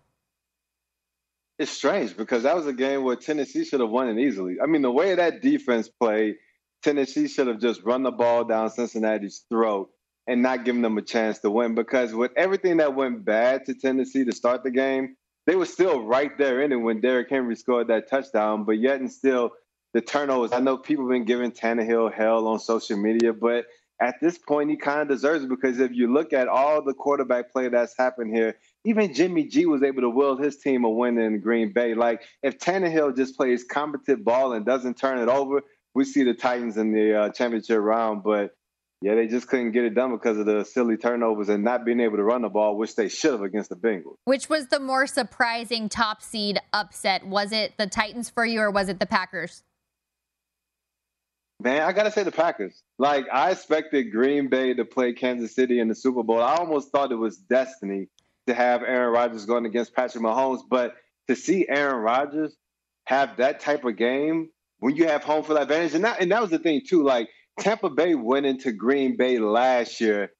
[1.57, 4.57] It's strange because that was a game where Tennessee should have won it easily.
[4.61, 6.35] I mean, the way that defense played,
[6.83, 9.89] Tennessee should have just run the ball down Cincinnati's throat
[10.27, 11.73] and not given them a chance to win.
[11.73, 15.15] Because with everything that went bad to Tennessee to start the game,
[15.47, 18.65] they were still right there in it when Derrick Henry scored that touchdown.
[18.65, 19.51] But yet and still,
[19.93, 20.51] the turnovers.
[20.51, 23.65] I know people have been giving Tannehill hell on social media, but
[24.01, 26.93] at this point, he kind of deserves it because if you look at all the
[26.93, 30.89] quarterback play that's happened here, even Jimmy G was able to will his team a
[30.89, 31.95] win in Green Bay.
[31.95, 36.33] Like if Tannehill just plays competent ball and doesn't turn it over, we see the
[36.33, 38.23] Titans in the uh, championship round.
[38.23, 38.55] But
[39.01, 41.99] yeah, they just couldn't get it done because of the silly turnovers and not being
[41.99, 44.15] able to run the ball, which they should have against the Bengals.
[44.25, 47.25] Which was the more surprising top seed upset?
[47.25, 49.63] Was it the Titans for you or was it the Packers?
[51.61, 52.83] Man, I gotta say the Packers.
[52.99, 56.41] Like I expected Green Bay to play Kansas City in the Super Bowl.
[56.41, 58.09] I almost thought it was destiny
[58.47, 60.95] to have Aaron Rodgers going against Patrick Mahomes, but
[61.27, 62.55] to see Aaron Rodgers
[63.05, 66.41] have that type of game when you have home field advantage, and that and that
[66.41, 67.03] was the thing too.
[67.03, 67.29] Like
[67.59, 70.31] Tampa Bay went into Green Bay last year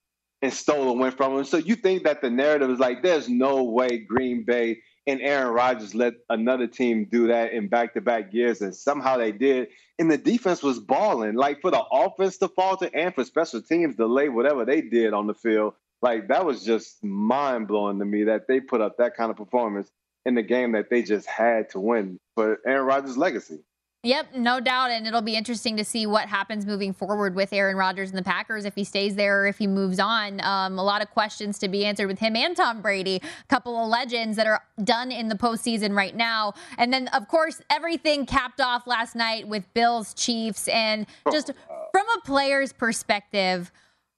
[0.41, 1.46] and stole a win from them.
[1.46, 5.54] So you think that the narrative is like, there's no way Green Bay and Aaron
[5.54, 9.70] Rodgers let another team do that in back to back years, and somehow they did.
[9.98, 11.36] And the defense was balling.
[11.36, 15.13] Like for the offense to falter and for special teams to lay whatever they did
[15.13, 15.74] on the field,
[16.06, 19.38] like that was just mind blowing to me that they put up that kind of
[19.38, 19.91] performance
[20.24, 23.60] in the game that they just had to win for Aaron Rodgers' legacy.
[24.04, 24.91] Yep, no doubt.
[24.91, 28.24] And it'll be interesting to see what happens moving forward with Aaron Rodgers and the
[28.24, 30.41] Packers if he stays there or if he moves on.
[30.41, 33.76] Um, a lot of questions to be answered with him and Tom Brady, a couple
[33.76, 36.54] of legends that are done in the postseason right now.
[36.78, 40.68] And then, of course, everything capped off last night with Bills, Chiefs.
[40.68, 41.52] And just
[41.91, 43.72] from a player's perspective,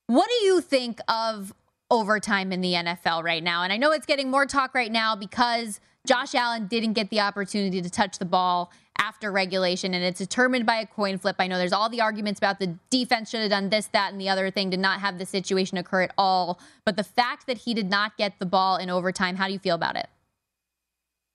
[0.08, 1.54] what do you think of
[1.90, 3.64] overtime in the NFL right now?
[3.64, 7.20] And I know it's getting more talk right now because Josh Allen didn't get the
[7.20, 11.36] opportunity to touch the ball after regulation and it's determined by a coin flip.
[11.40, 14.20] I know there's all the arguments about the defense should have done this, that, and
[14.20, 16.60] the other thing to not have the situation occur at all.
[16.86, 19.60] But the fact that he did not get the ball in overtime, how do you
[19.60, 20.08] feel about it?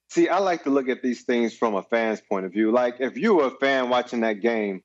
[0.09, 2.71] See, I like to look at these things from a fan's point of view.
[2.71, 4.83] Like, if you were a fan watching that game,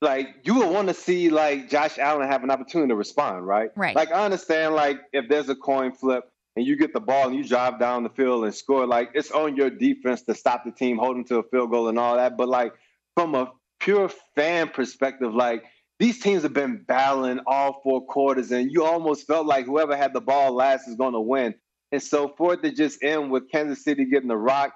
[0.00, 3.70] like you would want to see like Josh Allen have an opportunity to respond, right?
[3.76, 3.94] Right.
[3.94, 6.24] Like I understand, like if there's a coin flip,
[6.56, 9.30] and you get the ball and you drive down the field and score, like it's
[9.30, 12.36] on your defense to stop the team holding to a field goal and all that.
[12.36, 12.74] But like
[13.14, 15.64] from a pure fan perspective, like
[15.98, 20.12] these teams have been battling all four quarters, and you almost felt like whoever had
[20.12, 21.54] the ball last is going to win.
[21.92, 24.72] And so for it to just end with Kansas City getting the rock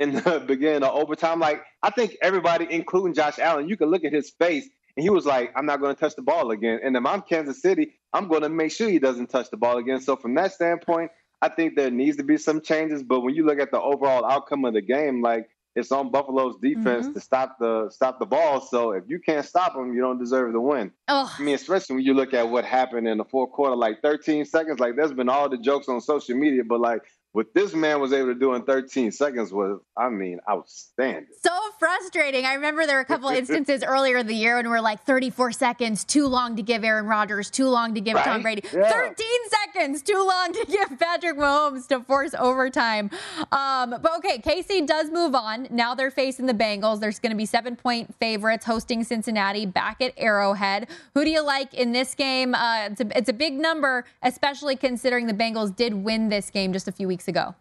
[0.00, 4.04] in the beginning of overtime, like I think everybody, including Josh Allen, you can look
[4.04, 6.80] at his face and he was like, I'm not going to touch the ball again.
[6.82, 9.78] And if I'm Kansas City, I'm going to make sure he doesn't touch the ball
[9.78, 10.00] again.
[10.00, 13.02] So from that standpoint, I think there needs to be some changes.
[13.02, 16.56] But when you look at the overall outcome of the game, like it's on Buffalo's
[16.60, 17.14] defense mm-hmm.
[17.14, 18.60] to stop the stop the ball.
[18.60, 20.90] So if you can't stop them, you don't deserve the win.
[21.08, 21.34] Oh.
[21.38, 24.44] I mean, especially when you look at what happened in the fourth quarter, like 13
[24.44, 24.80] seconds.
[24.80, 28.12] Like there's been all the jokes on social media, but like what this man was
[28.12, 31.28] able to do in 13 seconds was, I mean, outstanding.
[31.42, 32.44] So frustrating.
[32.44, 35.04] I remember there were a couple instances earlier in the year when we are like
[35.04, 38.24] 34 seconds, too long to give Aaron Rodgers, too long to give right?
[38.24, 38.62] Tom Brady.
[38.72, 38.90] Yeah.
[38.90, 43.10] 13 seconds, too long to give Patrick Mahomes to force overtime.
[43.52, 45.68] Um, but okay, KC does move on.
[45.70, 46.98] Now they're facing the Bengals.
[46.98, 50.88] There's going to be seven point favorites hosting Cincinnati back at Arrowhead.
[51.14, 52.56] Who do you like in this game?
[52.56, 56.72] Uh, it's, a, it's a big number, especially considering the Bengals did win this game
[56.72, 57.54] just a few weeks weeks ago.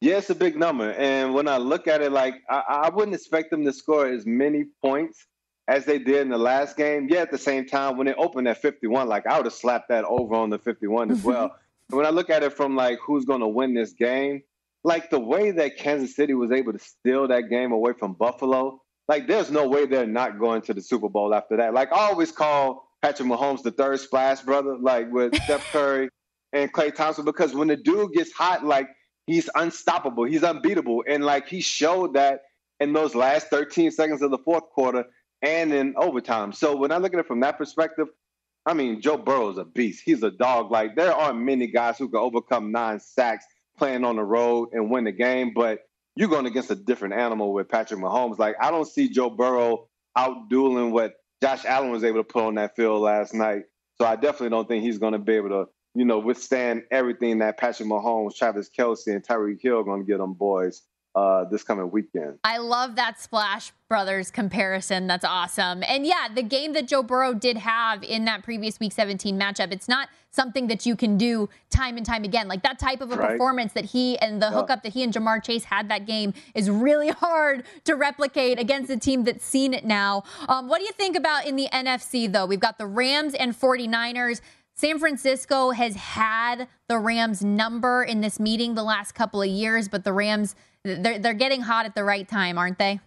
[0.00, 0.92] Yeah, it's a big number.
[0.92, 4.26] And when I look at it, like I, I wouldn't expect them to score as
[4.26, 5.26] many points
[5.68, 7.08] as they did in the last game.
[7.08, 9.90] Yeah, at the same time, when they opened at 51, like I would have slapped
[9.90, 11.54] that over on the 51 as well.
[11.90, 14.42] when I look at it from like who's going to win this game,
[14.82, 18.80] like the way that Kansas City was able to steal that game away from Buffalo,
[19.06, 21.74] like there's no way they're not going to the Super Bowl after that.
[21.74, 26.08] Like I always call Patrick Mahomes the third splash brother, like with Steph Curry
[26.52, 28.88] and Klay Thompson because when the dude gets hot, like
[29.26, 32.40] he's unstoppable, he's unbeatable, and like he showed that
[32.80, 35.04] in those last 13 seconds of the fourth quarter
[35.42, 36.52] and in overtime.
[36.52, 38.08] So when I look at it from that perspective,
[38.66, 40.02] I mean Joe Burrow's a beast.
[40.04, 40.70] He's a dog.
[40.70, 43.44] Like there aren't many guys who can overcome nine sacks
[43.78, 45.80] playing on the road and win the game, but
[46.16, 48.38] you're going against a different animal with Patrick Mahomes.
[48.38, 52.44] Like I don't see Joe Burrow out dueling what Josh Allen was able to put
[52.44, 53.62] on that field last night.
[53.98, 57.38] So I definitely don't think he's going to be able to, you know, withstand everything
[57.38, 60.82] that Patrick Mahomes, Travis Kelce, and Tyreek Hill are going to get them boys
[61.14, 62.38] uh, this coming weekend.
[62.44, 65.08] I love that Splash Brothers comparison.
[65.08, 65.82] That's awesome.
[65.82, 69.72] And yeah, the game that Joe Burrow did have in that previous Week 17 matchup,
[69.72, 72.46] it's not something that you can do time and time again.
[72.46, 73.30] Like that type of a right.
[73.30, 74.52] performance that he and the yeah.
[74.52, 78.90] hookup that he and Ja'Marr Chase had that game is really hard to replicate against
[78.90, 80.22] a team that's seen it now.
[80.48, 82.46] Um, what do you think about in the NFC, though?
[82.46, 84.40] We've got the Rams and 49ers.
[84.80, 89.88] San Francisco has had the Rams number in this meeting the last couple of years,
[89.88, 90.54] but the Rams
[90.84, 92.98] they're they're getting hot at the right time, aren't they?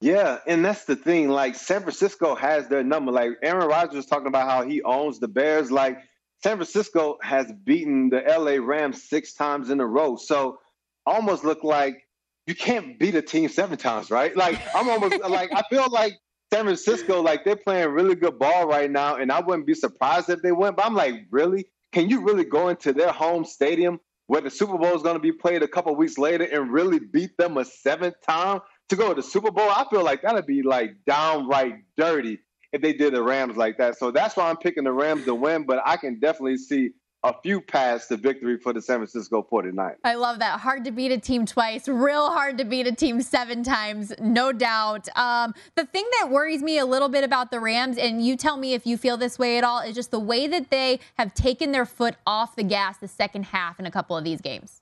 [0.00, 1.28] Yeah, and that's the thing.
[1.28, 3.12] Like San Francisco has their number.
[3.12, 5.70] Like Aaron Rodgers was talking about how he owns the Bears.
[5.70, 5.98] Like
[6.42, 10.16] San Francisco has beaten the LA Rams six times in a row.
[10.16, 10.58] So
[11.06, 12.02] almost look like
[12.48, 14.36] you can't beat a team seven times, right?
[14.36, 16.18] Like I'm almost like I feel like
[16.52, 20.30] San Francisco, like they're playing really good ball right now, and I wouldn't be surprised
[20.30, 20.74] if they win.
[20.74, 21.66] But I'm like, really?
[21.92, 25.20] Can you really go into their home stadium where the Super Bowl is going to
[25.20, 29.08] be played a couple weeks later and really beat them a seventh time to go
[29.08, 32.38] to the Super Bowl, I feel like that'd be like downright dirty
[32.72, 33.98] if they did the Rams like that.
[33.98, 36.90] So that's why I'm picking the Rams to win, but I can definitely see
[37.24, 39.96] a few paths to victory for the San Francisco 49ers.
[40.04, 40.60] I love that.
[40.60, 44.52] Hard to beat a team twice, real hard to beat a team seven times, no
[44.52, 45.08] doubt.
[45.16, 48.56] Um, the thing that worries me a little bit about the Rams, and you tell
[48.56, 51.34] me if you feel this way at all, is just the way that they have
[51.34, 54.80] taken their foot off the gas the second half in a couple of these games.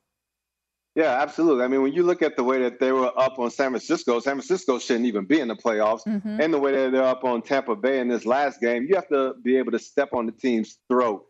[0.95, 1.63] Yeah, absolutely.
[1.63, 4.19] I mean, when you look at the way that they were up on San Francisco,
[4.19, 6.07] San Francisco shouldn't even be in the playoffs.
[6.07, 6.41] Mm-hmm.
[6.41, 9.09] And the way that they're up on Tampa Bay in this last game, you have
[9.09, 11.27] to be able to step on the team's throat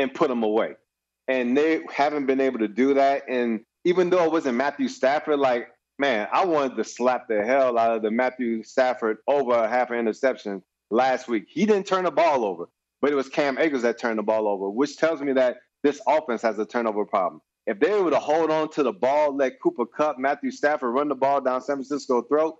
[0.00, 0.74] and put them away.
[1.28, 3.28] And they haven't been able to do that.
[3.28, 7.78] And even though it wasn't Matthew Stafford, like, man, I wanted to slap the hell
[7.78, 11.44] out of the Matthew Stafford over a half an interception last week.
[11.48, 12.68] He didn't turn the ball over,
[13.00, 16.00] but it was Cam Akers that turned the ball over, which tells me that this
[16.06, 17.40] offense has a turnover problem.
[17.66, 21.08] If they were to hold on to the ball, let Cooper Kupp, Matthew Stafford run
[21.08, 22.56] the ball down San Francisco throat,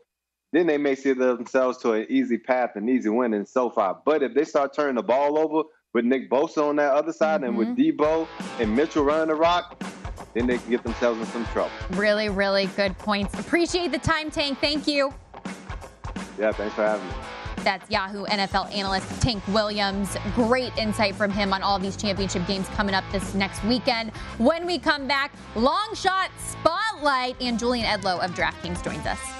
[0.52, 3.98] then they may see themselves to an easy path and easy win in SoFi.
[4.04, 7.40] But if they start turning the ball over, with Nick Bosa on that other side
[7.40, 7.44] mm-hmm.
[7.44, 8.62] and with mm-hmm.
[8.62, 9.82] And Mitchell running the rock,
[10.34, 11.72] then they can get themselves in some trouble.
[11.90, 13.38] Really, really good points.
[13.38, 14.58] Appreciate the time, Tank.
[14.60, 15.12] Thank you.
[16.38, 17.14] Yeah, thanks for having me.
[17.64, 20.16] That's Yahoo NFL analyst Tank Williams.
[20.34, 24.12] Great insight from him on all these championship games coming up this next weekend.
[24.38, 29.39] When we come back, long shot spotlight, and Julian Edlow of DraftKings joins us.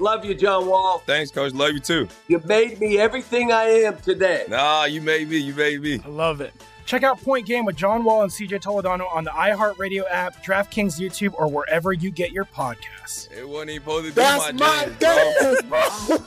[0.00, 1.02] Love you, John Wall.
[1.04, 1.52] Thanks, Coach.
[1.52, 2.08] Love you too.
[2.26, 4.44] You made me everything I am today.
[4.48, 5.36] Nah, you made me.
[5.36, 6.00] You made me.
[6.04, 6.54] I love it.
[6.86, 10.98] Check out Point Game with John Wall and CJ Toledano on the iHeartRadio app, DraftKings
[10.98, 13.30] YouTube, or wherever you get your podcasts.
[13.30, 16.16] It wasn't even supposed to be That's my, my dance, bro.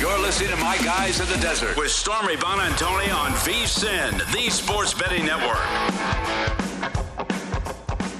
[0.00, 4.94] You're listening to My Guys in the Desert with Stormy Buonantony on VSIN, the Sports
[4.94, 6.67] Betting Network.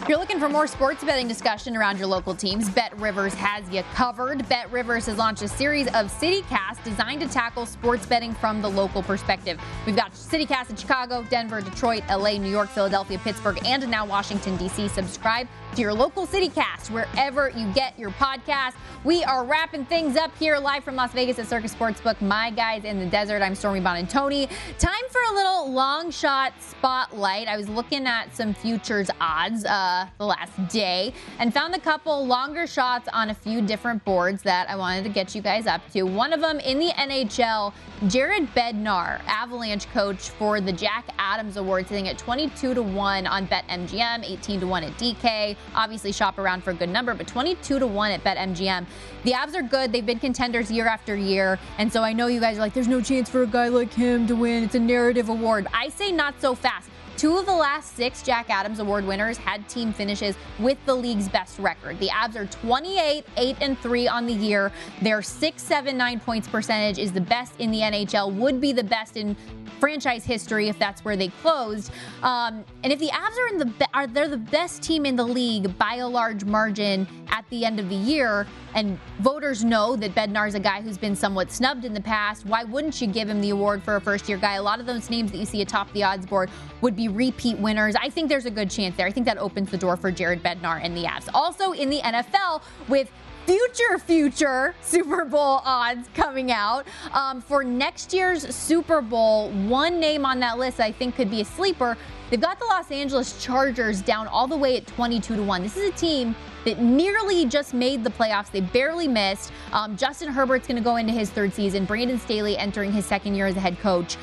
[0.09, 3.69] If you're looking for more sports betting discussion around your local teams, Bet Rivers has
[3.69, 4.49] you covered.
[4.49, 8.71] Bet Rivers has launched a series of CityCast designed to tackle sports betting from the
[8.71, 9.61] local perspective.
[9.85, 14.57] We've got CityCast in Chicago, Denver, Detroit, LA, New York, Philadelphia, Pittsburgh, and now Washington,
[14.57, 14.89] D.C.
[14.89, 18.77] Subscribe to your local CityCast wherever you get your podcast.
[19.05, 22.19] We are wrapping things up here live from Las Vegas at Circa Sportsbook.
[22.23, 23.43] My guys in the desert.
[23.43, 24.49] I'm Stormy Buonantony.
[24.79, 27.47] Time for a little long shot spotlight.
[27.47, 32.27] I was looking at some futures odds uh, the last day and found a couple
[32.27, 35.81] longer shots on a few different boards that I wanted to get you guys up
[35.93, 36.03] to.
[36.03, 37.73] One of them in the NHL,
[38.09, 43.47] Jared Bednar, Avalanche coach for the Jack Adams Award, sitting at 22 to 1 on
[43.47, 45.57] BetMGM, 18 to 1 at DK.
[45.75, 48.87] Obviously, shop around for a good number, but 22 to 1 at BetMGM.
[49.25, 49.93] The Avs are good.
[49.93, 51.59] They've been contenders year after year.
[51.79, 53.93] And so I know you guys are like, there's no chance for a guy like
[53.93, 54.65] him to win.
[54.65, 55.67] It's a narrative award.
[55.73, 56.89] I say not so fast.
[57.19, 61.29] Two of the last six Jack Adams Award winners had team finishes with the league's
[61.29, 61.99] best record.
[61.99, 64.71] The Avs are 28, 8, and 3 on the year.
[65.03, 68.85] Their 6, 7, 9 points percentage is the best in the NHL, would be the
[68.85, 69.37] best in
[69.81, 71.91] franchise history if that's where they closed.
[72.23, 75.17] Um, and if the Avs are in the be- are they're the best team in
[75.17, 79.97] the league by a large margin at the end of the year, and voters know
[79.97, 82.47] that Bednar is a guy who's been somewhat snubbed in the past.
[82.47, 84.55] Why wouldn't you give him the award for a first year guy?
[84.55, 86.51] A lot of those names that you see atop the odds board
[86.81, 87.95] would be repeat winners.
[87.97, 89.07] I think there's a good chance there.
[89.07, 91.29] I think that opens the door for Jared Bednar and the Avs.
[91.35, 93.11] Also in the NFL with
[93.47, 99.51] future future Super Bowl odds coming out um, for next year's Super Bowl.
[99.51, 101.97] One name on that list I think could be a sleeper.
[102.29, 105.63] They've got the Los Angeles Chargers down all the way at 22 to 1.
[105.63, 106.37] This is a team
[106.67, 108.51] that nearly just made the playoffs.
[108.51, 109.51] They barely missed.
[109.73, 111.87] Um, Justin Herbert's going to go into his third season.
[111.87, 114.19] Brandon Staley entering his second year as a head coach.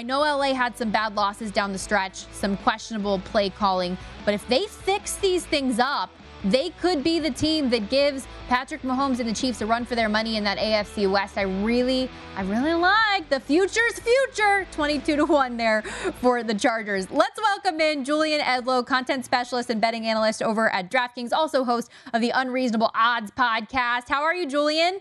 [0.00, 4.32] I know LA had some bad losses down the stretch, some questionable play calling, but
[4.32, 6.08] if they fix these things up,
[6.42, 9.96] they could be the team that gives Patrick Mahomes and the Chiefs a run for
[9.96, 11.36] their money in that AFC West.
[11.36, 14.66] I really, I really like the future's future.
[14.72, 15.82] 22 to 1 there
[16.22, 17.10] for the Chargers.
[17.10, 21.90] Let's welcome in Julian Edlow, content specialist and betting analyst over at DraftKings, also host
[22.14, 24.08] of the Unreasonable Odds podcast.
[24.08, 25.00] How are you, Julian?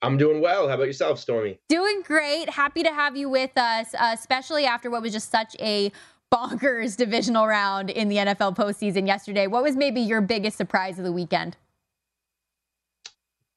[0.00, 0.68] I'm doing well.
[0.68, 1.58] How about yourself, Stormy?
[1.68, 2.50] Doing great.
[2.50, 5.90] Happy to have you with us, uh, especially after what was just such a
[6.32, 9.46] bonkers divisional round in the NFL postseason yesterday.
[9.46, 11.56] What was maybe your biggest surprise of the weekend?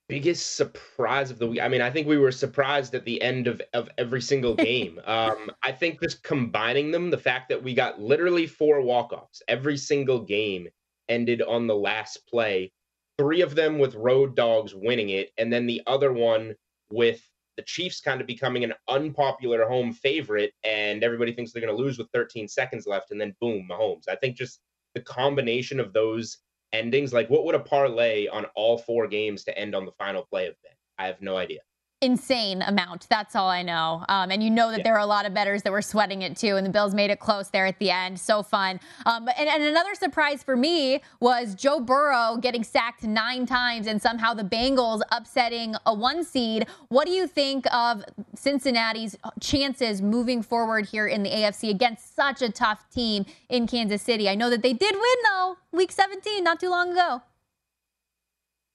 [0.08, 1.62] Biggest surprise of the week.
[1.62, 5.00] I mean, I think we were surprised at the end of, of every single game.
[5.06, 9.78] um, I think just combining them, the fact that we got literally four walk-offs, every
[9.78, 10.68] single game
[11.10, 12.72] ended on the last play.
[13.18, 16.56] Three of them with road dogs winning it, and then the other one
[16.92, 17.22] with
[17.58, 21.84] the Chiefs kind of becoming an unpopular home favorite, and everybody thinks they're going to
[21.84, 24.08] lose with 13 seconds left, and then boom, Mahomes.
[24.10, 24.62] I think just
[24.96, 26.38] the combination of those
[26.74, 30.24] endings, like what would a parlay on all four games to end on the final
[30.24, 30.72] play have been?
[30.98, 31.60] I have no idea
[32.02, 33.08] insane amount.
[33.10, 34.04] That's all I know.
[34.10, 34.84] Um, and you know that yeah.
[34.84, 37.12] there are a lot of betters that were sweating it too, and the Bills made
[37.12, 38.20] it close there at the end.
[38.20, 38.80] So fun.
[39.06, 44.02] Um, and, and another surprise for me was Joe Burrow getting sacked nine times and
[44.02, 46.66] somehow the Bengals upsetting a one seed.
[46.90, 48.04] What do you think of
[48.36, 54.02] Cincinnati's chances moving forward here in the AFC against such a tough team in Kansas
[54.02, 54.28] City?
[54.28, 57.22] I know that they did win though, week 17, not too long ago.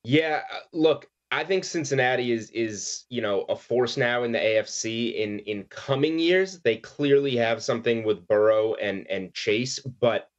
[0.04, 4.38] Yeah, uh, look, I think Cincinnati is is you know a force now in the
[4.38, 6.60] AFC in in coming years.
[6.60, 10.30] They clearly have something with Burrow and and Chase, but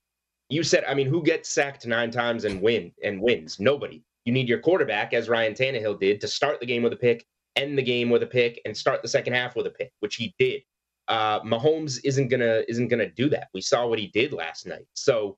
[0.49, 3.59] you said I mean who gets sacked nine times and win and wins?
[3.59, 4.03] Nobody.
[4.25, 7.25] You need your quarterback, as Ryan Tannehill did, to start the game with a pick,
[7.55, 10.15] end the game with a pick, and start the second half with a pick, which
[10.15, 10.61] he did.
[11.07, 13.47] Uh, Mahomes isn't gonna isn't gonna do that.
[13.53, 14.85] We saw what he did last night.
[14.93, 15.37] So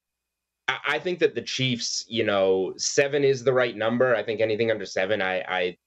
[0.88, 4.15] I think that the Chiefs, you know, seven is the right number.
[4.15, 5.78] I think anything under seven, I, I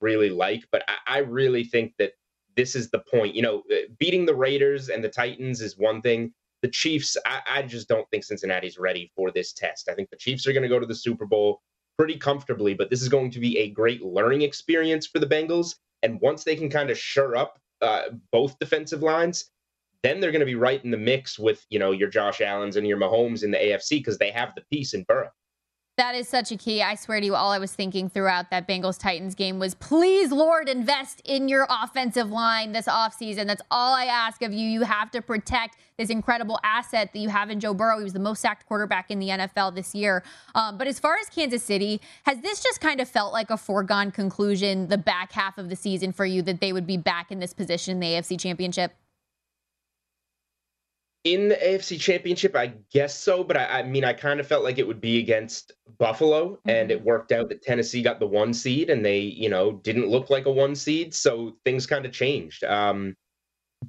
[0.00, 2.12] really like, but I, I really think that
[2.56, 3.34] this is the point.
[3.34, 6.32] You know, uh, beating the Raiders and the Titans is one thing.
[6.62, 9.88] The Chiefs, I, I just don't think Cincinnati's ready for this test.
[9.88, 11.60] I think the Chiefs are going to go to the Super Bowl
[11.98, 15.76] pretty comfortably, but this is going to be a great learning experience for the Bengals.
[16.02, 19.50] And once they can kind of shore up uh, both defensive lines,
[20.04, 22.76] then they're going to be right in the mix with you know your Josh Allen's
[22.76, 25.30] and your Mahomes in the AFC because they have the piece in Burrow.
[25.96, 26.82] That is such a key.
[26.82, 30.32] I swear to you, all I was thinking throughout that Bengals Titans game was please,
[30.32, 33.46] Lord, invest in your offensive line this offseason.
[33.46, 34.68] That's all I ask of you.
[34.68, 37.98] You have to protect this incredible asset that you have in Joe Burrow.
[37.98, 40.24] He was the most sacked quarterback in the NFL this year.
[40.56, 43.56] Um, but as far as Kansas City, has this just kind of felt like a
[43.56, 47.30] foregone conclusion the back half of the season for you that they would be back
[47.30, 48.94] in this position in the AFC Championship?
[51.24, 53.42] In the AFC Championship, I guess so.
[53.42, 56.70] But I, I mean, I kind of felt like it would be against Buffalo, mm-hmm.
[56.70, 60.08] and it worked out that Tennessee got the one seed, and they, you know, didn't
[60.08, 62.62] look like a one seed, so things kind of changed.
[62.64, 63.16] Um,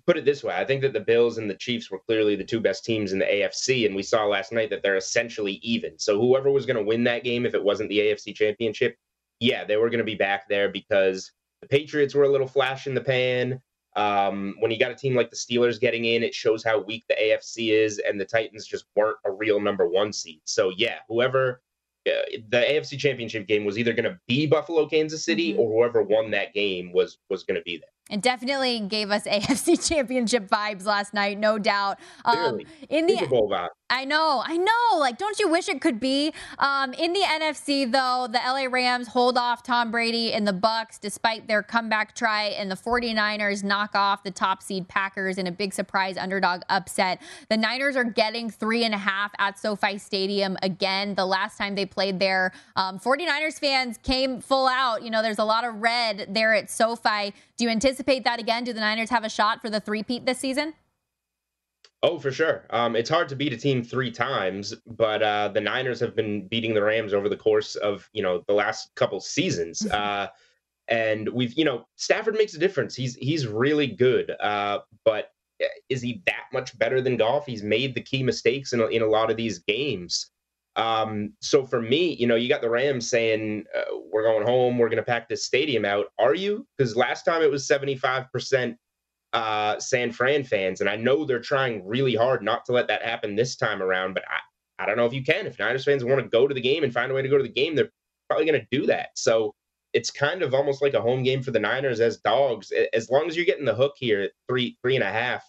[0.07, 2.43] put it this way: I think that the Bills and the Chiefs were clearly the
[2.43, 5.99] two best teams in the AFC, and we saw last night that they're essentially even.
[5.99, 8.95] So whoever was going to win that game, if it wasn't the AFC Championship,
[9.41, 12.87] yeah, they were going to be back there because the Patriots were a little flash
[12.87, 13.61] in the pan.
[13.95, 17.05] Um, when you got a team like the Steelers getting in, it shows how weak
[17.07, 20.41] the AFC is, and the Titans just weren't a real number one seed.
[20.43, 21.61] So yeah, whoever
[22.07, 22.11] uh,
[22.49, 25.61] the AFC Championship game was either going to be Buffalo, Kansas City, mm-hmm.
[25.61, 27.89] or whoever won that game was was going to be there.
[28.11, 31.99] It definitely gave us AFC Championship vibes last night, no doubt.
[32.25, 33.69] Um, in the Super Bowl vibe.
[33.87, 34.97] I know, I know.
[34.97, 36.33] Like, don't you wish it could be?
[36.57, 40.99] Um, in the NFC, though, the LA Rams hold off Tom Brady and the Bucs
[40.99, 45.51] despite their comeback try, and the 49ers knock off the top seed Packers in a
[45.51, 47.21] big surprise underdog upset.
[47.49, 51.13] The Niners are getting three and a half at SoFi Stadium again.
[51.13, 55.03] The last time they played there, um, 49ers fans came full out.
[55.03, 57.35] You know, there's a lot of red there at SoFi.
[57.55, 58.63] Do you anticipate that again?
[58.63, 60.73] Do the Niners have a shot for the three-peat this season?
[62.05, 62.67] Oh, for sure.
[62.69, 66.47] Um, it's hard to beat a team three times, but uh, the Niners have been
[66.47, 69.79] beating the Rams over the course of you know the last couple seasons.
[69.79, 69.95] Mm-hmm.
[69.95, 70.27] Uh,
[70.87, 72.93] and we've you know Stafford makes a difference.
[72.95, 77.47] He's he's really good, uh, but eh, is he that much better than Goff?
[77.47, 80.29] He's made the key mistakes in a, in a lot of these games.
[80.75, 84.77] Um, so for me, you know, you got the Rams saying uh, we're going home,
[84.77, 86.07] we're going to pack this stadium out.
[86.19, 86.67] Are you?
[86.77, 88.77] Because last time it was seventy five percent
[89.35, 90.79] uh, San Fran fans.
[90.79, 94.13] And I know they're trying really hard not to let that happen this time around,
[94.13, 95.45] but I, I don't know if you can.
[95.45, 97.37] If Niners fans want to go to the game and find a way to go
[97.37, 97.91] to the game, they're
[98.29, 99.09] probably going to do that.
[99.15, 99.53] So
[99.93, 102.71] it's kind of almost like a home game for the Niners as dogs.
[102.93, 105.43] As long as you're getting the hook here at three, three and a half,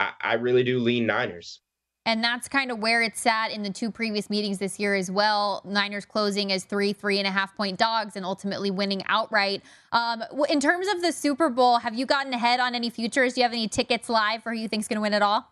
[0.00, 1.60] I, I really do lean Niners.
[2.04, 5.10] And that's kind of where it's sat in the two previous meetings this year as
[5.10, 5.62] well.
[5.64, 9.62] Niners closing as three, three and a half point dogs and ultimately winning outright.
[9.92, 13.34] Um, in terms of the Super Bowl, have you gotten ahead on any futures?
[13.34, 15.48] Do you have any tickets live for who you think's going to win it all?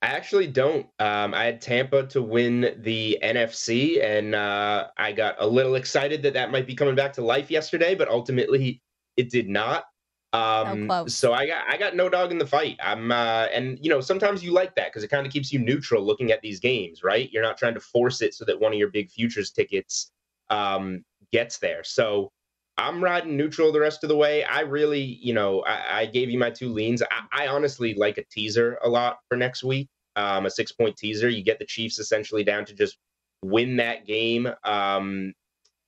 [0.00, 0.86] I actually don't.
[0.98, 6.22] Um, I had Tampa to win the NFC, and uh, I got a little excited
[6.24, 8.82] that that might be coming back to life yesterday, but ultimately
[9.16, 9.86] it did not.
[10.34, 12.76] Um, so I got I got no dog in the fight.
[12.82, 15.60] I'm uh, and you know sometimes you like that because it kind of keeps you
[15.60, 17.30] neutral looking at these games, right?
[17.32, 20.10] You're not trying to force it so that one of your big futures tickets
[20.50, 21.84] um, gets there.
[21.84, 22.32] So
[22.76, 24.42] I'm riding neutral the rest of the way.
[24.42, 27.02] I really, you know, I, I gave you my two leans.
[27.02, 29.88] I, I, honestly like a teaser a lot for next week.
[30.16, 31.28] Um, a six point teaser.
[31.28, 32.98] You get the Chiefs essentially down to just
[33.42, 34.48] win that game.
[34.64, 35.32] Um,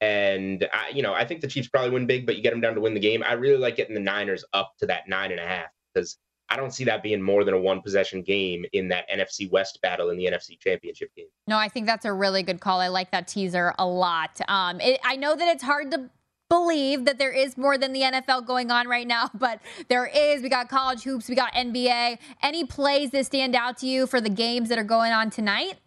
[0.06, 2.60] and I, you know, I think the Chiefs probably win big, but you get them
[2.60, 3.24] down to win the game.
[3.26, 6.56] I really like getting the Niners up to that nine and a half because I
[6.56, 10.10] don't see that being more than a one possession game in that NFC West battle
[10.10, 11.26] in the NFC Championship game.
[11.48, 12.80] No, I think that's a really good call.
[12.80, 14.40] I like that teaser a lot.
[14.46, 16.08] Um, it, I know that it's hard to
[16.48, 20.40] believe that there is more than the NFL going on right now, but there is.
[20.40, 22.18] We got college hoops, we got NBA.
[22.42, 25.80] Any plays that stand out to you for the games that are going on tonight?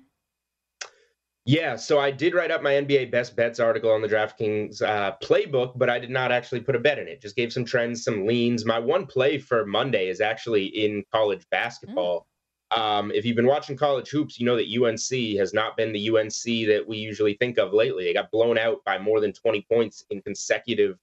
[1.49, 5.15] Yeah, so I did write up my NBA best bets article on the DraftKings uh,
[5.19, 7.23] playbook, but I did not actually put a bet in it.
[7.23, 8.65] Just gave some trends, some leans.
[8.65, 12.27] My one play for Monday is actually in college basketball.
[12.71, 12.79] Mm.
[12.79, 16.09] Um, if you've been watching college hoops, you know that UNC has not been the
[16.09, 18.03] UNC that we usually think of lately.
[18.03, 20.99] They got blown out by more than 20 points in consecutive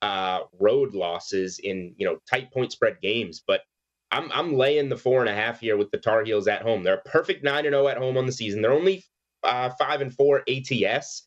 [0.00, 3.42] uh, road losses in you know tight point spread games.
[3.46, 3.64] But
[4.10, 6.84] I'm I'm laying the four and a half here with the Tar Heels at home.
[6.84, 8.62] They're a perfect nine and zero oh at home on the season.
[8.62, 9.04] They're only
[9.44, 11.26] uh, five and four ATS,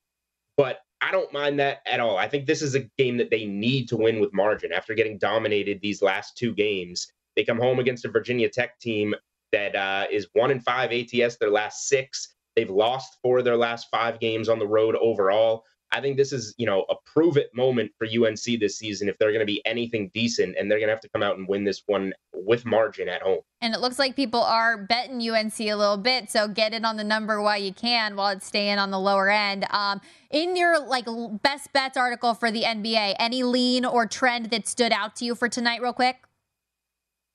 [0.58, 2.18] but I don't mind that at all.
[2.18, 5.18] I think this is a game that they need to win with margin after getting
[5.18, 7.12] dominated these last two games.
[7.36, 9.14] They come home against a Virginia Tech team
[9.52, 12.36] that uh, is one and five ATS their last six.
[12.56, 15.64] They've lost four of their last five games on the road overall.
[15.94, 19.18] I think this is, you know, a prove it moment for UNC this season if
[19.20, 21.48] they're going to be anything decent and they're going to have to come out and
[21.48, 23.42] win this one with margin at home.
[23.62, 26.98] And it looks like people are betting UNC a little bit, so get it on
[26.98, 29.66] the number while you can while it's staying on the lower end.
[29.70, 31.06] Um, in your like
[31.44, 35.36] best bets article for the NBA, any lean or trend that stood out to you
[35.36, 36.18] for tonight real quick?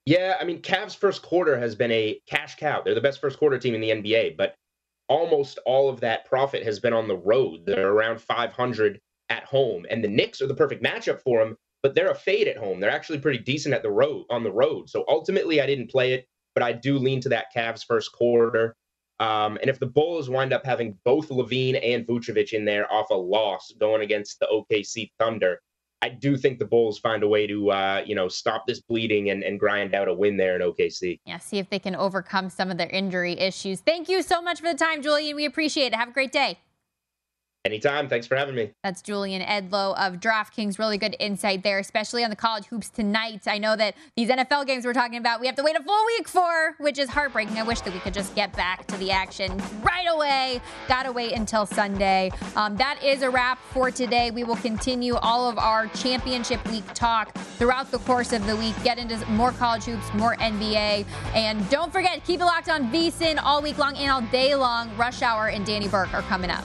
[0.05, 2.83] Yeah, I mean, Cavs first quarter has been a cash cow.
[2.83, 4.55] They're the best first quarter team in the NBA, but
[5.09, 7.65] almost all of that profit has been on the road.
[7.67, 11.57] They're around 500 at home, and the Knicks are the perfect matchup for them.
[11.83, 12.81] But they're a fade at home.
[12.81, 14.91] They're actually pretty decent at the road on the road.
[14.91, 18.75] So ultimately, I didn't play it, but I do lean to that Cavs first quarter.
[19.21, 23.11] Um, and if the Bulls wind up having both LaVine and Vucevic in there off
[23.11, 25.61] a loss going against the OKC Thunder,
[26.01, 29.31] I do think the Bulls find a way to, uh, you know, stop this bleeding
[29.31, 31.21] and, and grind out a win there in OKC.
[31.25, 33.81] Yeah, see if they can overcome some of their injury issues.
[33.81, 35.35] Thank you so much for the time, Julian.
[35.35, 35.97] We appreciate it.
[35.97, 36.59] Have a great day.
[37.69, 38.09] Anytime.
[38.09, 38.71] Thanks for having me.
[38.83, 40.79] That's Julian Edlow of DraftKings.
[40.79, 43.43] Really good insight there, especially on the college hoops tonight.
[43.47, 46.07] I know that these NFL games we're talking about, we have to wait a full
[46.07, 47.59] week for, which is heartbreaking.
[47.59, 50.63] I wish that we could just get back to the action right away.
[50.89, 52.31] Gotta wait until Sunday.
[52.57, 54.31] Um, that is a wrap for today.
[54.31, 58.83] We will continue all of our championship week talk throughout the course of the week.
[58.83, 61.05] Get into more college hoops, more NBA.
[61.35, 64.97] And don't forget, keep it locked on VSIN all week long and all day long.
[64.97, 66.65] Rush Hour and Danny Burke are coming up.